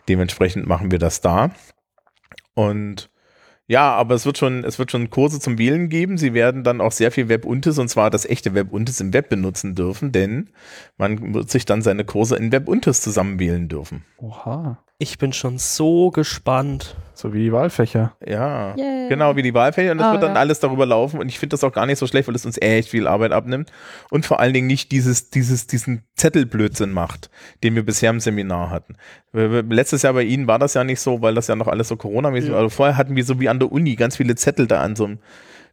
Dementsprechend 0.09 0.67
machen 0.67 0.91
wir 0.91 0.99
das 0.99 1.21
da. 1.21 1.51
Und 2.69 3.11
ja, 3.67 3.93
aber 3.93 4.17
es 4.17 4.27
wird 4.27 4.37
schon, 4.37 4.65
es 4.65 4.79
wird 4.79 4.91
schon 4.91 5.11
Kurse 5.11 5.39
zum 5.39 5.57
Wählen 5.57 5.89
geben. 5.89 6.19
Sie 6.19 6.35
werden 6.35 6.65
dann 6.65 6.81
auch 6.81 6.93
sehr 6.93 7.13
viel 7.13 7.29
Webuntes 7.29 7.79
und 7.79 7.89
zwar 7.89 8.11
das 8.11 8.27
echte 8.27 8.55
Webuntes 8.55 9.01
im 9.01 9.13
Web 9.13 9.29
benutzen 9.29 9.75
dürfen, 9.75 10.11
denn 10.13 10.51
man 10.99 11.35
wird 11.35 11.51
sich 11.51 11.65
dann 11.67 11.81
seine 11.81 12.05
Kurse 12.05 12.37
in 12.37 12.51
Webuntes 12.51 13.01
zusammenwählen 13.01 13.69
dürfen. 13.69 14.05
Oha. 14.17 14.83
Ich 15.03 15.17
bin 15.17 15.33
schon 15.33 15.57
so 15.57 16.11
gespannt. 16.11 16.95
So 17.15 17.33
wie 17.33 17.39
die 17.45 17.53
Wahlfächer. 17.53 18.15
Ja, 18.27 18.75
Yay. 18.77 19.09
genau 19.09 19.35
wie 19.35 19.41
die 19.43 19.55
Wahlfächer 19.55 19.93
und 19.93 19.99
das 19.99 20.09
Ah, 20.09 20.13
wird 20.13 20.23
dann 20.23 20.35
ja. 20.35 20.41
alles 20.41 20.61
darüber 20.61 20.85
laufen 20.85 21.19
und 21.21 21.29
ich 21.31 21.39
finde 21.39 21.55
das 21.55 21.65
auch 21.65 21.73
gar 21.73 21.87
nicht 21.87 21.99
so 21.99 22.07
schlecht, 22.07 22.29
weil 22.29 22.35
es 22.35 22.45
uns 22.45 22.59
echt 22.61 22.91
viel 22.91 23.07
Arbeit 23.07 23.33
abnimmt 23.33 23.73
und 24.11 24.27
vor 24.27 24.41
allen 24.41 24.53
Dingen 24.53 24.67
nicht 24.67 24.93
dieses, 24.93 25.31
dieses, 25.31 25.67
diesen 25.67 26.03
Zettelblödsinn 26.17 26.93
macht, 26.93 27.31
den 27.65 27.75
wir 27.77 27.83
bisher 27.83 28.11
im 28.11 28.21
Seminar 28.21 28.69
hatten. 28.69 28.97
Letztes 29.33 30.03
Jahr 30.03 30.13
bei 30.13 30.23
Ihnen 30.23 30.47
war 30.47 30.59
das 30.59 30.75
ja 30.75 30.85
nicht 30.85 31.01
so, 31.01 31.23
weil 31.23 31.35
das 31.35 31.47
ja 31.47 31.57
noch 31.57 31.69
alles 31.69 31.89
so 31.89 31.97
Corona-mäßig 31.97 32.51
war. 32.51 32.59
Also 32.59 32.69
vorher 32.69 32.99
hatten 32.99 33.17
wir 33.17 33.25
so 33.25 33.41
wie 33.41 33.49
an 33.49 33.59
der 33.59 33.73
Uni 33.73 33.97
ganz 33.97 34.19
viele 34.19 34.35
Zettel 34.35 34.67
da 34.67 34.83
an 34.83 34.97
so 34.97 35.07
einem 35.07 35.19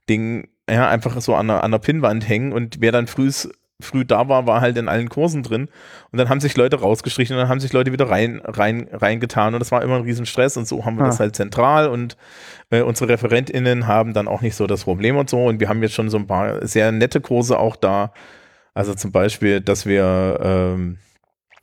Ding, 0.10 0.48
ja, 0.70 0.88
einfach 0.88 1.20
so 1.20 1.36
an 1.36 1.48
der, 1.48 1.66
an 1.66 1.72
der 1.72 1.80
Pinnwand 1.80 2.28
hängen 2.30 2.54
und 2.54 2.78
wer 2.80 2.94
dann 2.94 3.08
frühs 3.08 3.50
früh 3.82 4.06
da 4.06 4.28
war, 4.28 4.48
war 4.48 4.62
halt 4.62 4.78
in 4.78 4.88
allen 4.90 5.10
Kursen 5.10 5.44
drin. 5.44 5.70
Und 6.12 6.18
dann 6.18 6.30
haben 6.30 6.40
sich 6.40 6.58
Leute 6.58 6.80
rausgestrichen 6.80 7.36
und 7.36 7.42
dann 7.42 7.50
haben 7.50 7.60
sich 7.60 7.74
Leute 7.74 7.92
wieder 7.92 8.10
rein, 8.10 8.42
rein, 8.44 8.88
reingetan. 8.92 9.54
Und 9.54 9.60
das 9.60 9.72
war 9.72 9.84
immer 9.84 9.98
ein 9.98 10.02
Riesenstress. 10.02 10.58
Und 10.58 10.68
so 10.68 10.84
haben 10.86 10.98
wir 10.98 11.04
Ah. 11.04 11.08
das 11.08 11.20
halt 11.20 11.36
zentral. 11.36 11.88
Und 11.88 12.18
äh, 12.72 12.82
unsere 12.82 13.10
ReferentInnen 13.12 13.86
haben 13.88 14.14
dann 14.14 14.28
auch 14.28 14.42
nicht 14.42 14.56
so 14.56 14.66
das 14.68 14.84
Problem 14.86 15.16
und 15.18 15.30
so. 15.30 15.46
Und 15.46 15.60
wir 15.60 15.70
haben 15.70 15.82
jetzt 15.84 15.94
schon 15.94 16.10
so 16.10 16.18
ein 16.18 16.28
paar 16.28 16.66
sehr 16.66 16.92
nette 16.92 17.22
Kurse 17.22 17.60
auch 17.60 17.76
da, 17.76 18.12
also 18.74 18.94
zum 18.94 19.12
Beispiel, 19.12 19.62
dass 19.62 19.86
wir, 19.86 20.40
ähm, 20.42 20.98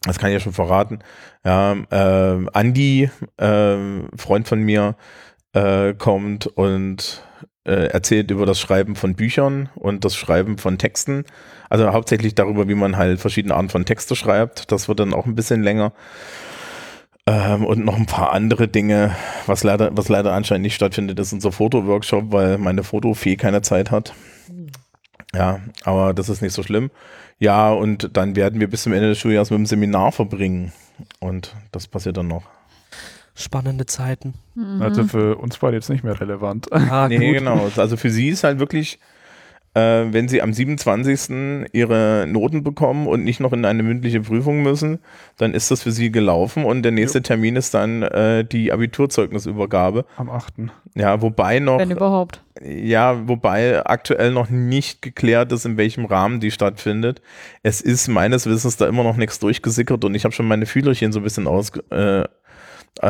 das 0.03 0.19
kann 0.19 0.31
ich 0.31 0.35
ja 0.35 0.41
schon 0.41 0.53
verraten, 0.53 0.99
ja, 1.45 1.77
ähm, 1.91 2.51
Andi, 2.53 3.11
ähm, 3.39 4.09
Freund 4.17 4.49
von 4.49 4.61
mir, 4.61 4.97
äh, 5.53 5.95
kommt 5.95 6.47
und 6.47 7.23
äh, 7.65 7.87
erzählt 7.87 8.31
über 8.31 8.47
das 8.47 8.61
Schreiben 8.61 8.97
von 8.97 9.15
Büchern 9.15 9.69
und 9.75 10.05
das 10.05 10.17
Schreiben 10.17 10.59
von 10.59 10.79
Texten. 10.79 11.25
Also 11.71 11.93
hauptsächlich 11.93 12.35
darüber, 12.35 12.69
wie 12.69 12.75
man 12.75 12.97
halt 12.97 13.21
verschiedene 13.21 13.55
Arten 13.55 13.71
von 13.71 13.85
Texte 13.85 14.17
schreibt. 14.17 14.71
Das 14.71 14.89
wird 14.89 15.01
dann 15.01 15.15
auch 15.15 15.27
ein 15.27 15.35
bisschen 15.35 15.63
länger. 15.63 15.93
Ähm, 17.27 17.65
und 17.65 17.85
noch 17.85 17.97
ein 17.97 18.07
paar 18.07 18.33
andere 18.33 18.69
Dinge, 18.69 19.17
was 19.47 19.65
leider, 19.65 19.97
was 19.97 20.09
leider 20.09 20.33
anscheinend 20.33 20.65
nicht 20.65 20.75
stattfindet, 20.75 21.19
ist 21.19 21.33
unser 21.33 21.53
Fotoworkshop, 21.53 22.33
weil 22.33 22.59
meine 22.59 22.85
Fotofee 22.85 23.37
keine 23.37 23.63
Zeit 23.63 23.91
hat. 23.91 24.13
Ja, 25.35 25.61
aber 25.85 26.15
das 26.15 26.29
ist 26.29 26.43
nicht 26.43 26.53
so 26.53 26.63
schlimm. 26.63 26.91
Ja, 27.39 27.73
und 27.73 28.17
dann 28.17 28.37
werden 28.37 28.61
wir 28.61 28.69
bis 28.69 28.83
zum 28.83 28.93
Ende 28.93 29.09
des 29.09 29.19
Schuljahres 29.19 29.51
mit 29.51 29.59
dem 29.59 29.67
Seminar 29.67 30.13
verbringen. 30.13 30.73
Und 31.19 31.57
das 31.73 31.89
passiert 31.89 32.17
dann 32.17 32.29
noch. 32.29 32.45
Spannende 33.35 33.87
Zeiten. 33.87 34.35
Mhm. 34.55 34.81
Also 34.83 35.05
für 35.05 35.37
uns 35.37 35.59
beide 35.59 35.77
jetzt 35.77 35.91
nicht 35.91 36.05
mehr 36.05 36.21
relevant. 36.21 36.73
Ah, 36.73 37.09
Nee, 37.09 37.19
gut. 37.19 37.39
genau. 37.39 37.69
Also 37.77 37.97
für 37.97 38.11
sie 38.11 38.29
ist 38.29 38.45
halt 38.45 38.61
wirklich, 38.61 39.01
äh, 39.75 40.05
wenn 40.13 40.29
sie 40.29 40.41
am 40.41 40.53
27. 40.53 41.67
ihre 41.73 42.27
Noten 42.29 42.63
bekommen 42.63 43.09
und 43.09 43.25
nicht 43.25 43.41
noch 43.41 43.53
in 43.53 43.65
eine 43.65 43.83
mündliche 43.83 44.21
Prüfung 44.21 44.63
müssen, 44.63 45.01
dann 45.37 45.53
ist 45.53 45.71
das 45.73 45.83
für 45.83 45.91
sie 45.91 46.13
gelaufen 46.13 46.65
und 46.65 46.83
der 46.83 46.93
nächste 46.93 47.23
Termin 47.23 47.57
ist 47.57 47.75
dann 47.75 48.03
äh, 48.03 48.45
die 48.45 48.71
Abiturzeugnisübergabe. 48.71 50.05
Am 50.17 50.31
8. 50.31 50.55
Ja, 50.95 51.21
wobei 51.21 51.59
noch, 51.59 51.81
Wenn 51.81 51.91
überhaupt. 51.91 52.41
ja, 52.63 53.27
wobei 53.29 53.85
aktuell 53.85 54.31
noch 54.31 54.49
nicht 54.49 55.03
geklärt 55.03 55.51
ist, 55.51 55.65
in 55.67 55.77
welchem 55.77 56.05
Rahmen 56.05 56.39
die 56.39 56.53
stattfindet. 56.53 57.21
Es 57.65 57.81
ist 57.81 58.07
meines 58.07 58.47
Wissens 58.47 58.77
da 58.77 58.87
immer 58.87 59.03
noch 59.03 59.17
nichts 59.17 59.41
durchgesickert 59.41 60.05
und 60.05 60.15
ich 60.15 60.23
habe 60.25 60.33
schon 60.35 60.47
meine 60.47 60.67
Fühlerchen 60.67 61.11
so 61.11 61.19
ein 61.19 61.25
bisschen 61.25 61.49
ausge, 61.49 61.81
äh, 61.91 62.29
äh, 63.03 63.09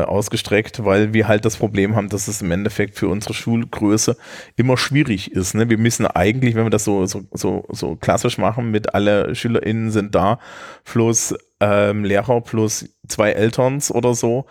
äh, 0.00 0.04
ausgestreckt, 0.04 0.84
weil 0.84 1.12
wir 1.12 1.28
halt 1.28 1.44
das 1.44 1.58
Problem 1.58 1.94
haben, 1.94 2.08
dass 2.08 2.26
es 2.26 2.40
im 2.40 2.50
Endeffekt 2.50 2.96
für 2.96 3.08
unsere 3.08 3.34
Schulgröße 3.34 4.16
immer 4.56 4.78
schwierig 4.78 5.30
ist. 5.32 5.54
Ne? 5.54 5.68
Wir 5.68 5.76
müssen 5.76 6.06
eigentlich, 6.06 6.54
wenn 6.54 6.64
wir 6.64 6.70
das 6.70 6.84
so, 6.84 7.04
so, 7.04 7.24
so, 7.32 7.66
so 7.68 7.96
klassisch 7.96 8.38
machen, 8.38 8.70
mit 8.70 8.94
alle 8.94 9.34
SchülerInnen 9.34 9.90
sind 9.90 10.14
da, 10.14 10.38
plus 10.84 11.34
ähm, 11.60 12.04
Lehrer, 12.04 12.40
plus 12.40 12.88
zwei 13.06 13.32
Elterns 13.32 13.90
oder 13.90 14.14
so, 14.14 14.46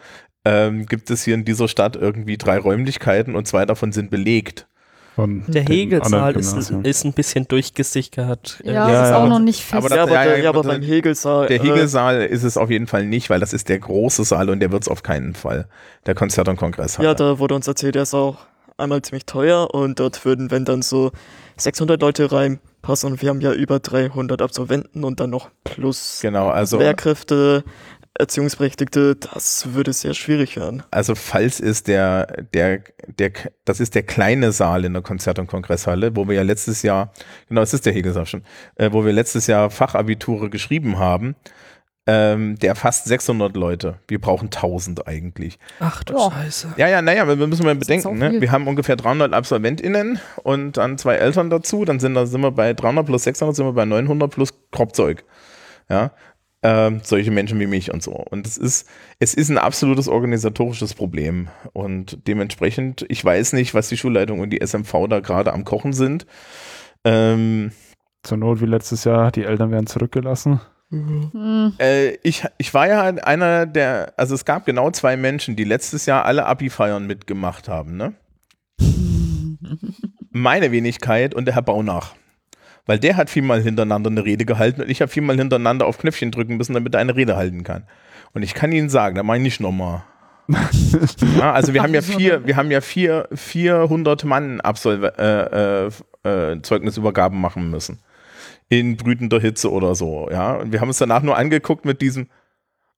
ähm, 0.45 0.85
gibt 0.85 1.09
es 1.09 1.23
hier 1.23 1.33
in 1.33 1.45
dieser 1.45 1.67
Stadt 1.67 1.95
irgendwie 1.95 2.37
drei 2.37 2.59
Räumlichkeiten 2.59 3.35
und 3.35 3.47
zwei 3.47 3.65
davon 3.65 3.91
sind 3.91 4.11
belegt. 4.11 4.67
Von 5.15 5.43
Der 5.47 5.63
Hegelsaal 5.63 6.35
ist, 6.35 6.53
ist 6.83 7.05
ein 7.05 7.13
bisschen 7.13 7.47
durchgesickert. 7.47 8.59
Ja, 8.65 8.71
Äh, 8.71 8.73
Ja, 8.75 8.87
das 8.89 8.91
ist 8.91 9.09
ja, 9.11 9.15
auch 9.15 9.21
aber- 9.21 9.29
noch 9.29 9.39
nicht 9.39 9.61
fest. 9.61 9.73
aber 9.75 9.87
das- 9.89 9.95
ja, 9.97 10.03
aber, 10.03 10.11
der, 10.13 10.39
ja, 10.39 10.49
aber 10.49 10.63
beim 10.63 10.81
Hegelsaal. 10.81 11.47
Der 11.47 11.61
äh, 11.61 11.63
Hegelsaal 11.63 12.21
ist 12.23 12.43
es 12.43 12.57
auf 12.57 12.69
jeden 12.69 12.87
Fall 12.87 13.05
nicht, 13.05 13.29
weil 13.29 13.39
das 13.39 13.53
ist 13.53 13.69
der 13.69 13.79
große 13.79 14.25
Saal 14.25 14.49
und 14.49 14.59
der 14.59 14.71
wird 14.73 14.81
es 14.83 14.89
auf 14.89 15.03
keinen 15.03 15.33
Fall. 15.33 15.67
Der 16.05 16.15
Konzert- 16.15 16.49
und 16.49 16.57
Kongresshalle. 16.57 17.07
Ja, 17.07 17.13
da 17.13 17.39
wurde 17.39 17.55
uns 17.55 17.67
erzählt, 17.67 17.95
der 17.95 18.03
ist 18.03 18.13
auch 18.13 18.39
einmal 18.77 19.01
ziemlich 19.03 19.25
teuer 19.25 19.73
und 19.73 19.99
dort 20.01 20.25
würden, 20.25 20.51
wenn 20.51 20.65
dann 20.65 20.81
so 20.81 21.11
600 21.55 22.01
Leute 22.01 22.29
reinpassen 22.33 23.13
und 23.13 23.21
wir 23.21 23.29
haben 23.29 23.39
ja 23.39 23.53
über 23.53 23.79
300 23.79 24.41
Absolventen 24.41 25.05
und 25.05 25.21
dann 25.21 25.29
noch 25.29 25.49
plus 25.63 26.19
genau, 26.21 26.49
also, 26.49 26.77
Lehrkräfte, 26.77 27.63
Erziehungsberechtigte, 28.17 29.15
das 29.15 29.73
würde 29.73 29.91
sehr 29.93 30.13
schwierig 30.13 30.55
werden. 30.55 30.83
also 30.91 31.15
falls 31.15 31.59
ist 31.59 31.87
der, 31.87 32.27
der, 32.53 32.81
der, 33.19 33.31
das 33.65 33.79
ist 33.79 33.93
der 33.95 34.03
kleine 34.03 34.51
Saal 34.51 34.85
in 34.85 34.93
der 34.93 35.01
Konzert- 35.01 35.39
und 35.39 35.47
Kongresshalle, 35.47 36.15
wo 36.15 36.27
wir 36.27 36.35
ja 36.35 36.43
letztes 36.43 36.81
Jahr, 36.81 37.11
genau, 37.49 37.61
es 37.61 37.73
ist 37.73 37.85
der 37.85 37.93
Hegelsaal 37.93 38.25
schon, 38.25 38.43
äh, 38.75 38.89
wo 38.91 39.05
wir 39.05 39.11
letztes 39.13 39.47
Jahr 39.47 39.69
Fachabiture 39.69 40.49
geschrieben 40.49 40.97
haben. 40.97 41.35
Ähm, 42.07 42.59
der 42.59 42.75
fast 42.75 43.05
600 43.05 43.55
Leute. 43.55 43.95
Wir 44.07 44.21
brauchen 44.21 44.51
1000 44.51 45.07
eigentlich. 45.07 45.57
Ach 45.79 46.03
du 46.03 46.13
Ja. 46.13 46.29
Scheiße. 46.31 46.75
Ja, 46.77 46.87
ja, 46.87 47.01
naja, 47.01 47.27
wir 47.27 47.39
wir 47.39 47.47
müssen 47.47 47.65
mal 47.65 47.73
bedenken, 47.73 48.19
ne? 48.19 48.39
wir 48.41 48.51
haben 48.51 48.67
ungefähr 48.67 48.95
300 48.95 49.33
AbsolventInnen 49.33 50.19
und 50.43 50.77
dann 50.77 50.99
zwei 50.99 51.15
Eltern 51.15 51.49
dazu, 51.49 51.83
dann 51.83 51.99
sind, 51.99 52.13
da 52.13 52.27
sind 52.27 52.41
wir 52.41 52.51
bei 52.51 52.75
300 52.75 53.07
plus 53.07 53.23
600, 53.23 53.55
sind 53.55 53.65
wir 53.65 53.73
bei 53.73 53.85
900 53.85 54.29
plus 54.29 54.53
Kropfzeug. 54.71 55.23
Ja, 55.89 56.11
ähm, 56.65 57.01
solche 57.03 57.29
Menschen 57.29 57.59
wie 57.59 57.67
mich 57.67 57.93
und 57.93 58.01
so. 58.01 58.11
Und 58.11 58.47
es 58.47 58.57
ist, 58.57 58.89
es 59.19 59.35
ist 59.35 59.49
ein 59.49 59.59
absolutes 59.59 60.07
organisatorisches 60.07 60.95
Problem 60.95 61.47
und 61.73 62.27
dementsprechend, 62.27 63.05
ich 63.07 63.23
weiß 63.23 63.53
nicht, 63.53 63.75
was 63.75 63.87
die 63.89 63.97
Schulleitung 63.97 64.39
und 64.39 64.49
die 64.49 64.65
SMV 64.65 65.07
da 65.07 65.19
gerade 65.19 65.53
am 65.53 65.63
Kochen 65.63 65.93
sind. 65.93 66.25
Ähm, 67.03 67.71
Zur 68.23 68.39
Not 68.39 68.61
wie 68.61 68.65
letztes 68.65 69.03
Jahr, 69.03 69.31
die 69.31 69.43
Eltern 69.43 69.69
werden 69.69 69.85
zurückgelassen. 69.85 70.59
Hm. 70.89 71.73
Äh, 71.79 72.15
ich, 72.23 72.43
ich 72.57 72.73
war 72.73 72.87
ja 72.87 73.03
einer 73.03 73.67
der, 73.67 74.13
also 74.17 74.33
es 74.33 74.43
gab 74.43 74.65
genau 74.65 74.89
zwei 74.89 75.17
Menschen, 75.17 75.55
die 75.55 75.65
letztes 75.65 76.07
Jahr 76.07 76.25
alle 76.25 76.47
Abi-Feiern 76.47 77.05
mitgemacht 77.05 77.67
haben, 77.67 77.95
ne? 77.95 78.15
Meine 80.31 80.71
Wenigkeit 80.71 81.35
und 81.35 81.45
der 81.45 81.53
Herr 81.53 81.61
Baunach. 81.61 82.15
Weil 82.85 82.99
der 82.99 83.17
hat 83.17 83.29
viermal 83.29 83.61
hintereinander 83.61 84.09
eine 84.09 84.23
Rede 84.23 84.45
gehalten 84.45 84.81
und 84.81 84.89
ich 84.89 85.01
habe 85.01 85.11
viermal 85.11 85.37
hintereinander 85.37 85.85
auf 85.85 85.97
Knöpfchen 85.97 86.31
drücken 86.31 86.57
müssen, 86.57 86.73
damit 86.73 86.93
er 86.93 87.01
eine 87.01 87.15
Rede 87.15 87.35
halten 87.35 87.63
kann. 87.63 87.83
Und 88.33 88.43
ich 88.43 88.53
kann 88.53 88.71
Ihnen 88.71 88.89
sagen, 88.89 89.15
da 89.15 89.23
meine 89.23 89.43
ich 89.43 89.53
nicht 89.53 89.59
nochmal. 89.59 90.03
ja, 91.39 91.53
also 91.53 91.73
wir 91.73 91.81
haben 91.81 91.95
ja 91.95 92.03
vier, 92.03 92.45
wir 92.45 92.55
haben 92.55 92.69
ja 92.69 92.81
vier, 92.81 93.27
400 93.33 94.25
Mann 94.25 94.61
Absolve 94.61 95.13
äh, 95.17 96.27
äh, 96.27 96.51
äh, 96.53 96.61
Zeugnisübergaben 96.61 97.39
machen 97.41 97.71
müssen 97.71 97.99
in 98.69 98.97
brütender 98.97 99.39
Hitze 99.39 99.71
oder 99.71 99.95
so, 99.95 100.27
ja. 100.31 100.55
Und 100.55 100.71
wir 100.71 100.81
haben 100.81 100.87
uns 100.87 100.97
danach 100.97 101.21
nur 101.21 101.37
angeguckt 101.37 101.85
mit 101.85 102.01
diesem. 102.01 102.27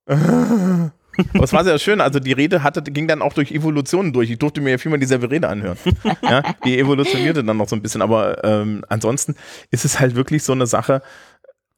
Aber 1.34 1.44
es 1.44 1.52
war 1.52 1.64
sehr 1.64 1.78
schön. 1.78 2.00
Also 2.00 2.20
die 2.20 2.32
Rede 2.32 2.62
hatte, 2.62 2.82
ging 2.82 3.08
dann 3.08 3.22
auch 3.22 3.32
durch 3.32 3.52
Evolutionen 3.52 4.12
durch. 4.12 4.30
Ich 4.30 4.38
durfte 4.38 4.60
mir 4.60 4.70
ja 4.70 4.78
viermal 4.78 5.00
dieselbe 5.00 5.30
Rede 5.30 5.48
anhören. 5.48 5.78
Ja, 6.22 6.42
die 6.64 6.78
evolutionierte 6.78 7.44
dann 7.44 7.56
noch 7.56 7.68
so 7.68 7.76
ein 7.76 7.82
bisschen. 7.82 8.02
Aber 8.02 8.44
ähm, 8.44 8.84
ansonsten 8.88 9.34
ist 9.70 9.84
es 9.84 10.00
halt 10.00 10.14
wirklich 10.14 10.42
so 10.42 10.52
eine 10.52 10.66
Sache. 10.66 11.02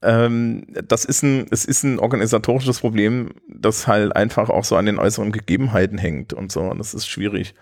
Ähm, 0.02 0.66
das 0.86 1.04
ist 1.04 1.22
ein, 1.22 1.46
es 1.50 1.64
ist 1.64 1.82
ein 1.82 1.98
organisatorisches 1.98 2.80
Problem, 2.80 3.34
das 3.48 3.86
halt 3.86 4.16
einfach 4.16 4.48
auch 4.48 4.64
so 4.64 4.76
an 4.76 4.86
den 4.86 4.98
äußeren 4.98 5.32
Gegebenheiten 5.32 5.98
hängt 5.98 6.32
und 6.32 6.50
so. 6.50 6.62
Und 6.62 6.78
das 6.78 6.94
ist 6.94 7.06
schwierig. 7.06 7.54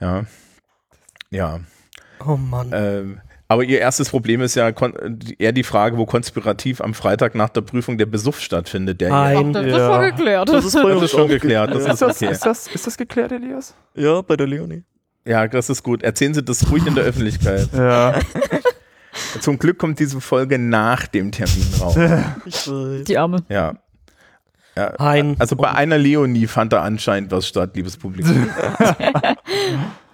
Ja. 0.00 0.24
Ja. 1.30 1.60
Oh 2.24 2.36
Mann. 2.36 2.70
Ähm, 2.72 3.20
aber 3.50 3.64
ihr 3.64 3.80
erstes 3.80 4.08
Problem 4.10 4.42
ist 4.42 4.54
ja 4.54 4.70
eher 5.38 5.50
die 5.50 5.64
Frage, 5.64 5.98
wo 5.98 6.06
konspirativ 6.06 6.80
am 6.80 6.94
Freitag 6.94 7.34
nach 7.34 7.48
der 7.48 7.62
Prüfung 7.62 7.98
der 7.98 8.06
Besuch 8.06 8.36
stattfindet. 8.36 9.00
Der 9.00 9.10
Nein. 9.10 9.48
Ach, 9.48 9.52
das 9.54 9.66
ist 9.66 9.72
Ja. 9.72 9.92
schon 9.92 10.02
geklärt. 10.16 10.48
Das 10.48 10.64
ist 10.64 10.74
das 10.76 11.02
ist 11.02 11.10
schon 11.10 11.28
geklärt. 11.28 11.70
Das 11.70 11.78
geklärt. 11.78 11.94
Ist 11.94 12.00
das, 12.02 12.16
okay. 12.22 12.30
ist, 12.32 12.46
das, 12.46 12.66
ist 12.68 12.86
das 12.86 12.96
geklärt, 12.96 13.32
Elias? 13.32 13.74
Ja, 13.96 14.22
bei 14.22 14.36
der 14.36 14.46
Leonie. 14.46 14.84
Ja, 15.24 15.48
das 15.48 15.68
ist 15.68 15.82
gut. 15.82 16.04
Erzählen 16.04 16.32
Sie 16.32 16.44
das 16.44 16.70
ruhig 16.70 16.86
in 16.86 16.94
der 16.94 17.02
Öffentlichkeit. 17.02 17.68
Ja. 17.74 18.20
Zum 19.40 19.58
Glück 19.58 19.78
kommt 19.78 19.98
diese 19.98 20.20
Folge 20.20 20.56
nach 20.56 21.08
dem 21.08 21.32
Termin 21.32 21.66
raus. 21.80 21.96
Die 23.08 23.18
Arme. 23.18 23.42
Ja. 23.48 23.74
ja. 24.76 24.94
Nein. 24.96 25.34
Also 25.40 25.56
bei 25.56 25.72
einer 25.72 25.98
Leonie 25.98 26.46
fand 26.46 26.72
da 26.72 26.82
anscheinend 26.82 27.32
was 27.32 27.48
statt, 27.48 27.74
liebes 27.74 27.96
Publikum. 27.96 28.48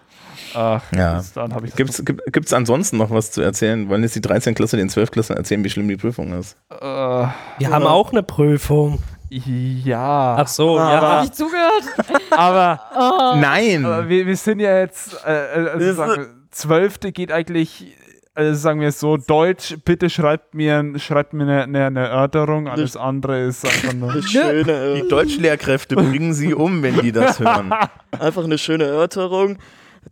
Ach, 0.56 0.82
Ja. 0.96 1.22
dann 1.34 1.54
habe 1.54 1.66
ich 1.66 1.76
Gibt's, 1.76 2.02
gibt, 2.04 2.22
gibt's 2.32 2.52
ansonsten 2.52 2.96
noch 2.96 3.10
was 3.10 3.30
zu 3.30 3.42
erzählen? 3.42 3.88
Wollen 3.90 4.02
jetzt 4.02 4.16
die 4.16 4.20
13 4.22 4.54
Klasse 4.54 4.76
den 4.78 4.88
12 4.88 5.10
Klassen 5.10 5.36
erzählen, 5.36 5.62
wie 5.62 5.68
schlimm 5.70 5.86
die 5.88 5.96
Prüfung 5.96 6.32
ist? 6.38 6.56
Äh, 6.70 6.76
Wir 6.80 7.70
haben 7.70 7.86
auch 7.86 8.10
eine 8.12 8.22
Prüfung. 8.22 9.00
ja. 9.28 10.36
Ach 10.38 10.48
so, 10.48 10.78
Aber- 10.78 10.92
ja. 10.92 11.00
Hab 11.18 11.24
ich 11.24 11.32
zugehört? 11.32 11.84
aber, 12.30 12.80
Oh. 12.96 13.36
Nein! 13.38 13.84
aber 13.84 14.08
wir, 14.08 14.26
wir 14.26 14.36
sind 14.36 14.60
ja 14.60 14.78
jetzt, 14.78 15.16
äh, 15.26 15.64
äh, 15.64 15.68
also 15.70 15.92
sagen 15.92 16.16
wir, 16.22 16.26
Zwölfte 16.50 17.12
geht 17.12 17.30
eigentlich, 17.32 17.94
also 18.34 18.54
sagen 18.54 18.80
wir 18.80 18.92
so, 18.92 19.16
Deutsch, 19.18 19.76
bitte 19.84 20.08
schreibt 20.08 20.54
mir, 20.54 20.82
schreibt 20.98 21.32
mir 21.34 21.42
eine, 21.42 21.62
eine, 21.64 21.84
eine 21.86 22.00
Erörterung, 22.08 22.68
alles 22.68 22.96
andere 22.96 23.40
ist 23.42 23.64
einfach 23.66 23.92
nur. 23.94 24.12
Eine 24.12 24.22
schöne, 24.22 24.94
Die 25.02 25.08
Deutschlehrkräfte 25.08 25.96
bringen 25.96 26.32
sie 26.32 26.54
um, 26.54 26.82
wenn 26.82 26.98
die 27.00 27.12
das 27.12 27.40
hören. 27.40 27.74
einfach 28.18 28.44
eine 28.44 28.56
schöne 28.58 28.84
Erörterung. 28.84 29.58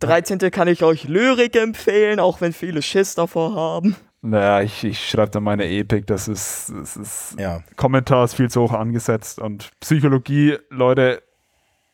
13. 0.00 0.38
kann 0.50 0.68
ich 0.68 0.83
euch 0.83 1.04
Lyrik 1.04 1.57
empfehlen, 1.57 2.20
auch 2.20 2.40
wenn 2.40 2.52
viele 2.52 2.83
Schiss 2.83 3.14
davor 3.14 3.54
haben. 3.54 3.96
Naja, 4.22 4.62
ich, 4.62 4.83
ich 4.85 5.09
schreibe 5.09 5.30
da 5.30 5.40
meine 5.40 5.66
Epik, 5.66 6.07
das 6.07 6.28
ist, 6.28 6.72
das 6.74 6.96
ist, 6.96 7.37
Ja. 7.38 7.62
Kommentar 7.76 8.24
ist 8.24 8.35
viel 8.35 8.50
zu 8.50 8.62
hoch 8.62 8.72
angesetzt 8.72 9.38
und 9.38 9.70
Psychologie, 9.80 10.57
Leute, 10.70 11.22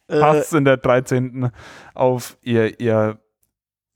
Äh, 0.09 0.21
passt 0.21 0.55
in 0.55 0.65
der 0.65 0.77
13. 0.77 1.51
auf 1.95 2.37
ihr, 2.43 2.79
ihr, 2.81 3.19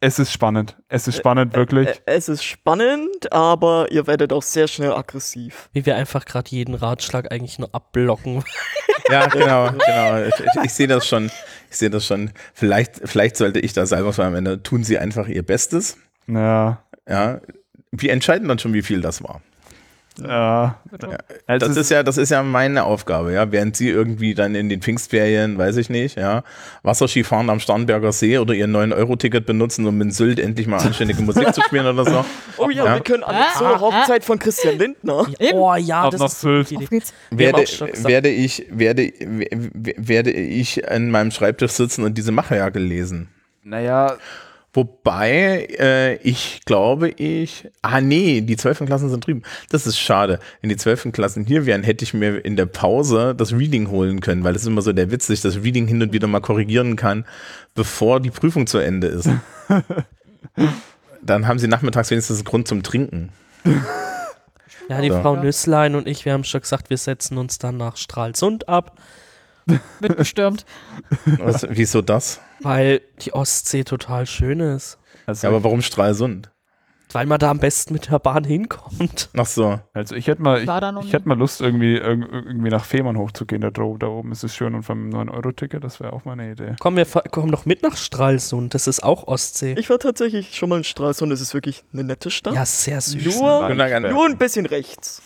es 0.06 0.18
ist 0.18 0.32
spannend, 0.32 0.76
es 0.88 1.08
ist 1.08 1.16
spannend, 1.16 1.54
wirklich. 1.54 1.88
äh, 1.88 1.94
es 2.04 2.28
ist 2.28 2.44
spannend, 2.44 3.32
aber 3.32 3.90
ihr 3.90 4.06
werdet 4.06 4.32
auch 4.34 4.42
sehr 4.42 4.68
schnell 4.68 4.92
aggressiv. 4.92 5.70
Wie 5.72 5.86
wir 5.86 5.96
einfach 5.96 6.26
gerade 6.26 6.50
jeden 6.50 6.74
Ratschlag 6.74 7.32
eigentlich 7.32 7.58
nur 7.58 7.74
abblocken. 7.74 8.44
Ja, 9.10 9.26
genau, 9.26 9.70
genau. 9.70 10.22
Ich, 10.22 10.34
ich, 10.40 10.64
ich 10.64 10.72
sehe 10.72 10.86
das 10.86 11.06
schon. 11.06 11.30
Ich 11.70 11.76
sehe 11.76 11.90
das 11.90 12.06
schon. 12.06 12.30
Vielleicht, 12.54 13.02
vielleicht 13.04 13.36
sollte 13.36 13.60
ich 13.60 13.74
da 13.74 13.84
selber 13.84 14.14
sagen, 14.14 14.28
am 14.30 14.34
Ende 14.36 14.62
tun 14.62 14.82
sie 14.82 14.98
einfach 14.98 15.28
ihr 15.28 15.42
Bestes. 15.42 15.98
Ja, 16.26 16.82
Ja. 17.06 17.40
Wir 17.92 18.12
entscheiden 18.14 18.48
dann 18.48 18.58
schon, 18.58 18.72
wie 18.72 18.80
viel 18.80 19.02
das 19.02 19.22
war. 19.22 19.42
Ja. 20.20 20.79
Also 21.46 21.66
Das 21.66 21.77
ist 21.77 21.90
ja, 21.90 22.03
das 22.03 22.16
ist 22.18 22.31
ja 22.31 22.42
meine 22.42 22.85
Aufgabe, 22.85 23.33
ja. 23.33 23.50
Während 23.50 23.77
sie 23.77 23.88
irgendwie 23.88 24.35
dann 24.35 24.55
in 24.55 24.68
den 24.68 24.81
Pfingstferien, 24.83 25.59
weiß 25.59 25.77
ich 25.77 25.90
nicht, 25.90 26.16
ja, 26.16 26.42
Wasserski 26.83 27.24
fahren 27.24 27.50
am 27.50 27.61
Starnberger 27.61 28.12
See 28.12 28.38
oder 28.38 28.55
ihr 28.55 28.66
9-Euro-Ticket 28.68 29.46
benutzen, 29.46 29.87
um 29.87 30.00
in 30.00 30.11
Sylt 30.11 30.38
endlich 30.38 30.66
mal 30.66 30.79
anständige 30.79 31.22
Musik 31.22 31.53
zu 31.55 31.62
spielen 31.62 31.87
oder 31.87 32.05
so. 32.05 32.24
Oh 32.57 32.70
ja, 32.70 32.85
Ja. 32.85 32.94
wir 32.94 33.00
können 33.03 33.24
alle 33.24 33.44
zur 33.59 33.81
Hochzeit 33.81 34.24
von 34.24 34.38
Christian 34.38 34.79
Lindner. 34.79 35.27
Eben. 35.40 35.59
Oh 35.59 35.74
ja, 35.74 36.03
Ab 36.05 36.12
das 36.12 36.20
nach 36.20 36.29
ist 36.29 36.40
Sylt. 36.40 36.70
Werde, 37.31 37.64
werde 38.05 38.29
ich, 38.29 38.66
werde, 38.70 39.12
werde 39.96 40.31
ich 40.31 40.88
an 40.88 41.11
meinem 41.11 41.31
Schreibtisch 41.33 41.72
sitzen 41.72 42.05
und 42.05 42.16
diese 42.16 42.31
Machwerke 42.33 42.79
lesen. 42.79 43.29
Naja, 43.64 44.16
Wobei, 44.74 45.68
äh, 45.78 46.16
ich 46.16 46.62
glaube, 46.64 47.08
ich. 47.10 47.68
Ah, 47.80 48.00
nee, 48.00 48.40
die 48.40 48.56
12. 48.56 48.80
Klassen 48.87 49.08
sind 49.08 49.24
drüben. 49.24 49.42
Das 49.70 49.87
ist 49.87 49.98
schade. 49.98 50.40
Wenn 50.60 50.68
die 50.68 50.76
12. 50.76 51.12
Klassen 51.12 51.46
hier 51.46 51.64
wären, 51.64 51.84
hätte 51.84 52.04
ich 52.04 52.12
mir 52.12 52.44
in 52.44 52.56
der 52.56 52.66
Pause 52.66 53.34
das 53.37 53.52
Reading 53.52 53.88
holen 53.88 54.20
können, 54.20 54.42
weil 54.42 54.52
das 54.52 54.62
ist 54.62 54.68
immer 54.68 54.82
so 54.82 54.92
der 54.92 55.12
Witz, 55.12 55.28
dass 55.28 55.34
ich 55.34 55.42
das 55.42 55.62
Reading 55.62 55.87
hin 55.87 56.02
und 56.02 56.12
wieder 56.12 56.26
mal 56.26 56.40
korrigieren 56.40 56.96
kann, 56.96 57.24
bevor 57.76 58.18
die 58.18 58.30
Prüfung 58.30 58.66
zu 58.66 58.78
Ende 58.78 59.06
ist. 59.06 59.30
Dann 61.22 61.46
haben 61.46 61.58
sie 61.58 61.68
nachmittags 61.68 62.10
wenigstens 62.10 62.38
einen 62.38 62.44
Grund 62.44 62.68
zum 62.68 62.82
Trinken. 62.82 63.30
Ja, 64.88 65.00
die 65.00 65.08
Ja. 65.08 65.22
Frau 65.22 65.37
Nüsslein 65.37 65.94
und 65.94 66.06
ich, 66.06 66.24
wir 66.24 66.32
haben 66.32 66.44
schon 66.44 66.60
gesagt, 66.60 66.90
wir 66.90 66.98
setzen 66.98 67.38
uns 67.38 67.58
dann 67.58 67.76
nach 67.76 67.96
Stralsund 67.96 68.68
ab, 68.68 68.98
Wird 70.00 70.16
gestürmt. 70.16 70.64
Was, 71.38 71.66
wieso 71.68 72.03
das? 72.03 72.40
weil 72.61 73.03
die 73.20 73.33
Ostsee 73.33 73.85
total 73.85 74.27
schön 74.27 74.61
ist. 74.61 74.98
also, 75.27 75.46
Ja, 75.46 75.50
aber 75.50 75.64
warum 75.64 75.83
Stralsund? 75.83 76.50
Weil 77.14 77.27
man 77.27 77.38
da 77.38 77.50
am 77.50 77.59
besten 77.61 77.94
mit 77.94 78.11
der 78.11 78.18
Bahn 78.18 78.44
hinkommt. 78.44 79.31
Ach 79.37 79.46
so. 79.46 79.79
also 79.92 80.14
ich 80.16 80.27
hätte 80.27 80.42
mal, 80.42 80.61
ich, 80.61 80.66
noch 80.66 80.98
ich 81.00 81.07
nie. 81.07 81.12
hätte 81.12 81.29
mal 81.29 81.38
Lust, 81.38 81.61
irgendwie, 81.61 81.96
irg- 81.98 82.27
irgendwie 82.33 82.70
nach 82.70 82.85
Fehmarn 82.85 83.16
hochzugehen. 83.16 83.62
Da, 83.62 83.68
dro- 83.68 83.96
da 83.98 84.09
oben 84.09 84.33
ist 84.33 84.42
es 84.44 84.55
schön 84.55 84.74
und 84.74 84.83
vom 84.83 85.09
9-Euro-Ticket, 85.11 85.83
das 85.85 86.00
wäre 86.00 86.12
auch 86.12 86.24
meine 86.24 86.50
Idee. 86.50 86.74
Komm, 86.81 86.96
wir 86.96 87.07
fa- 87.07 87.22
kommen 87.22 87.50
doch 87.53 87.66
mit 87.66 87.83
nach 87.85 87.96
Stralsund, 87.96 88.74
das 88.74 88.87
ist 88.88 89.03
auch 89.05 89.29
Ostsee. 89.29 89.74
Ich 89.79 89.88
war 89.90 89.98
tatsächlich 89.98 90.55
schon 90.57 90.68
mal 90.68 90.79
in 90.79 90.85
Stralsund, 90.85 91.33
es 91.33 91.40
ist 91.40 91.55
wirklich 91.55 91.85
eine 91.92 92.03
nette 92.05 92.31
Stadt. 92.31 92.55
Ja, 92.55 92.66
sehr 92.66 93.00
süß. 93.00 93.38
Nur, 93.40 93.68
nur 93.70 94.27
ein 94.27 94.37
bisschen 94.37 94.66
rechts. 94.66 95.22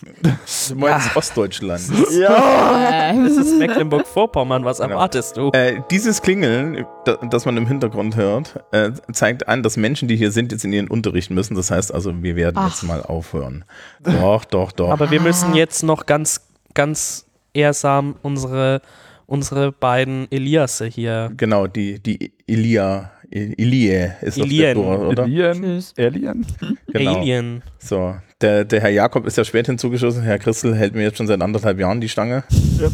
Du 0.69 0.75
meinst 0.77 1.17
Ostdeutschland. 1.17 1.83
Ja. 2.13 3.15
Das 3.25 3.37
ist 3.37 3.59
Mecklenburg-Vorpommern, 3.59 4.65
was 4.65 4.81
erwartest 4.81 5.37
du? 5.37 5.51
Äh, 5.53 5.81
dieses 5.91 6.21
Klingeln, 6.23 6.85
da, 7.05 7.17
das 7.31 7.45
man 7.47 7.57
im 7.57 7.67
Hintergrund 7.67 8.17
hört, 8.17 8.63
äh, 8.73 8.91
zeigt 9.13 9.49
an, 9.49 9.63
dass 9.63 9.77
Menschen, 9.77 10.09
die 10.09 10.17
hier 10.17 10.31
sind, 10.31 10.53
jetzt 10.53 10.65
in 10.65 10.73
ihren 10.73 10.89
Unterricht 10.89 11.31
müssen. 11.31 11.55
Das 11.55 11.71
heißt 11.71 11.78
also, 11.93 12.23
wir 12.23 12.37
werden 12.37 12.57
Ach. 12.59 12.69
jetzt 12.71 12.83
mal 12.83 13.03
aufhören. 13.03 13.65
Doch, 14.03 14.45
doch, 14.45 14.73
doch. 14.73 14.91
Aber 14.91 15.11
wir 15.11 15.21
müssen 15.21 15.55
jetzt 15.55 15.83
noch 15.83 16.07
ganz, 16.07 16.41
ganz 16.75 17.27
ehrsam 17.55 18.17
unsere, 18.23 18.81
unsere 19.27 19.73
beiden 19.73 20.27
Eliasse 20.31 20.87
hier. 20.87 21.31
genau, 21.37 21.67
die, 21.67 21.99
die 22.03 22.33
Ilia, 22.47 23.11
I- 23.35 23.55
Ilie 23.57 24.17
ist 24.23 24.39
Ilien. 24.39 24.75
das 24.77 24.85
Tor, 24.85 25.09
oder? 25.09 25.23
Alien? 25.25 25.63
Tschüss. 25.63 25.95
Alien? 25.99 26.47
Genau. 26.93 27.17
Alien. 27.19 27.63
So, 27.79 28.17
der, 28.41 28.65
der 28.65 28.81
Herr 28.81 28.91
Jakob 28.91 29.27
ist 29.27 29.37
ja 29.37 29.45
spät 29.45 29.67
hinzugeschossen. 29.67 30.23
Herr 30.23 30.39
Christel 30.39 30.75
hält 30.75 30.95
mir 30.95 31.03
jetzt 31.03 31.19
schon 31.19 31.27
seit 31.27 31.41
anderthalb 31.43 31.79
Jahren 31.79 32.01
die 32.01 32.09
Stange. 32.09 32.45
Ja. 32.81 32.89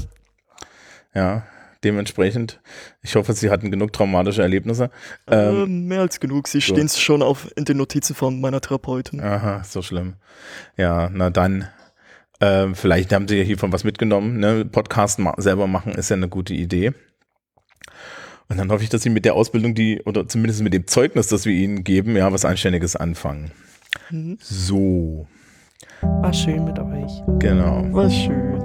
Ja, 1.15 1.43
dementsprechend. 1.85 2.61
Ich 3.03 3.15
hoffe, 3.15 3.33
Sie 3.35 3.51
hatten 3.51 3.71
genug 3.71 3.93
traumatische 3.93 4.43
Erlebnisse. 4.43 4.91
Ähm, 5.31 5.63
Ähm, 5.65 5.85
mehr 5.87 6.01
als 6.01 6.19
genug. 6.21 6.49
Sie 6.49 6.59
gut. 6.59 6.65
stehen 6.65 6.89
schon 6.89 7.23
auf 7.23 7.49
in 7.57 7.65
den 7.65 7.77
Notizen 7.77 8.15
von 8.15 8.41
meiner 8.41 8.61
Therapeutin. 8.61 9.21
Aha, 9.21 9.63
so 9.65 9.83
schlimm. 9.83 10.15
Ja, 10.77 11.11
na 11.13 11.31
dann. 11.31 11.69
Ähm, 12.41 12.75
vielleicht 12.75 13.13
haben 13.13 13.29
Sie 13.29 13.37
ja 13.37 13.45
hiervon 13.45 13.73
was 13.73 13.85
mitgenommen. 13.85 14.39
Ne? 14.39 14.65
Podcast 14.65 15.19
ma 15.21 15.35
selber 15.37 15.67
machen 15.69 15.93
ist 15.93 16.09
ja 16.11 16.17
eine 16.17 16.29
gute 16.29 16.53
Idee. 16.55 16.93
Und 18.49 18.59
dann 18.59 18.71
hoffe 18.71 18.83
ich, 18.83 18.91
dass 18.91 19.03
Sie 19.03 19.09
mit 19.11 19.25
der 19.25 19.35
Ausbildung, 19.35 19.75
die, 19.75 20.03
oder 20.05 20.27
zumindest 20.29 20.61
mit 20.63 20.75
dem 20.75 20.87
Zeugnis, 20.87 21.29
das 21.29 21.47
wir 21.47 21.53
Ihnen 21.55 21.85
geben, 21.85 22.17
ja, 22.17 22.31
was 22.33 22.45
Anständiges 22.45 22.97
anfangen. 22.97 23.53
Mhm. 24.11 24.37
So, 24.41 25.27
War 26.03 26.33
schön 26.35 26.65
mit 26.65 26.79
euch. 26.79 27.13
genau. 27.39 27.85
War 27.95 28.11
schön. 28.11 28.61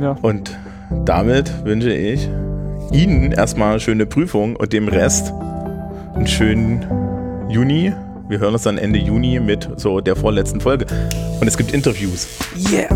Ja. 0.00 0.12
Und 0.20 0.58
damit 1.06 1.64
wünsche 1.64 1.92
ich 1.94 2.28
Ihnen 2.92 3.32
erstmal 3.32 3.80
schöne 3.80 4.04
Prüfung 4.04 4.54
und 4.56 4.72
dem 4.72 4.88
Rest 4.88 5.32
einen 6.14 6.26
schönen 6.26 6.84
Juni. 7.48 7.92
Wir 8.28 8.38
hören 8.38 8.52
uns 8.52 8.64
dann 8.64 8.76
Ende 8.76 8.98
Juni 8.98 9.40
mit 9.40 9.68
so 9.76 10.00
der 10.00 10.14
vorletzten 10.14 10.60
Folge. 10.60 10.86
Und 11.40 11.46
es 11.46 11.56
gibt 11.56 11.72
Interviews. 11.72 12.28
Yeah. 12.70 12.88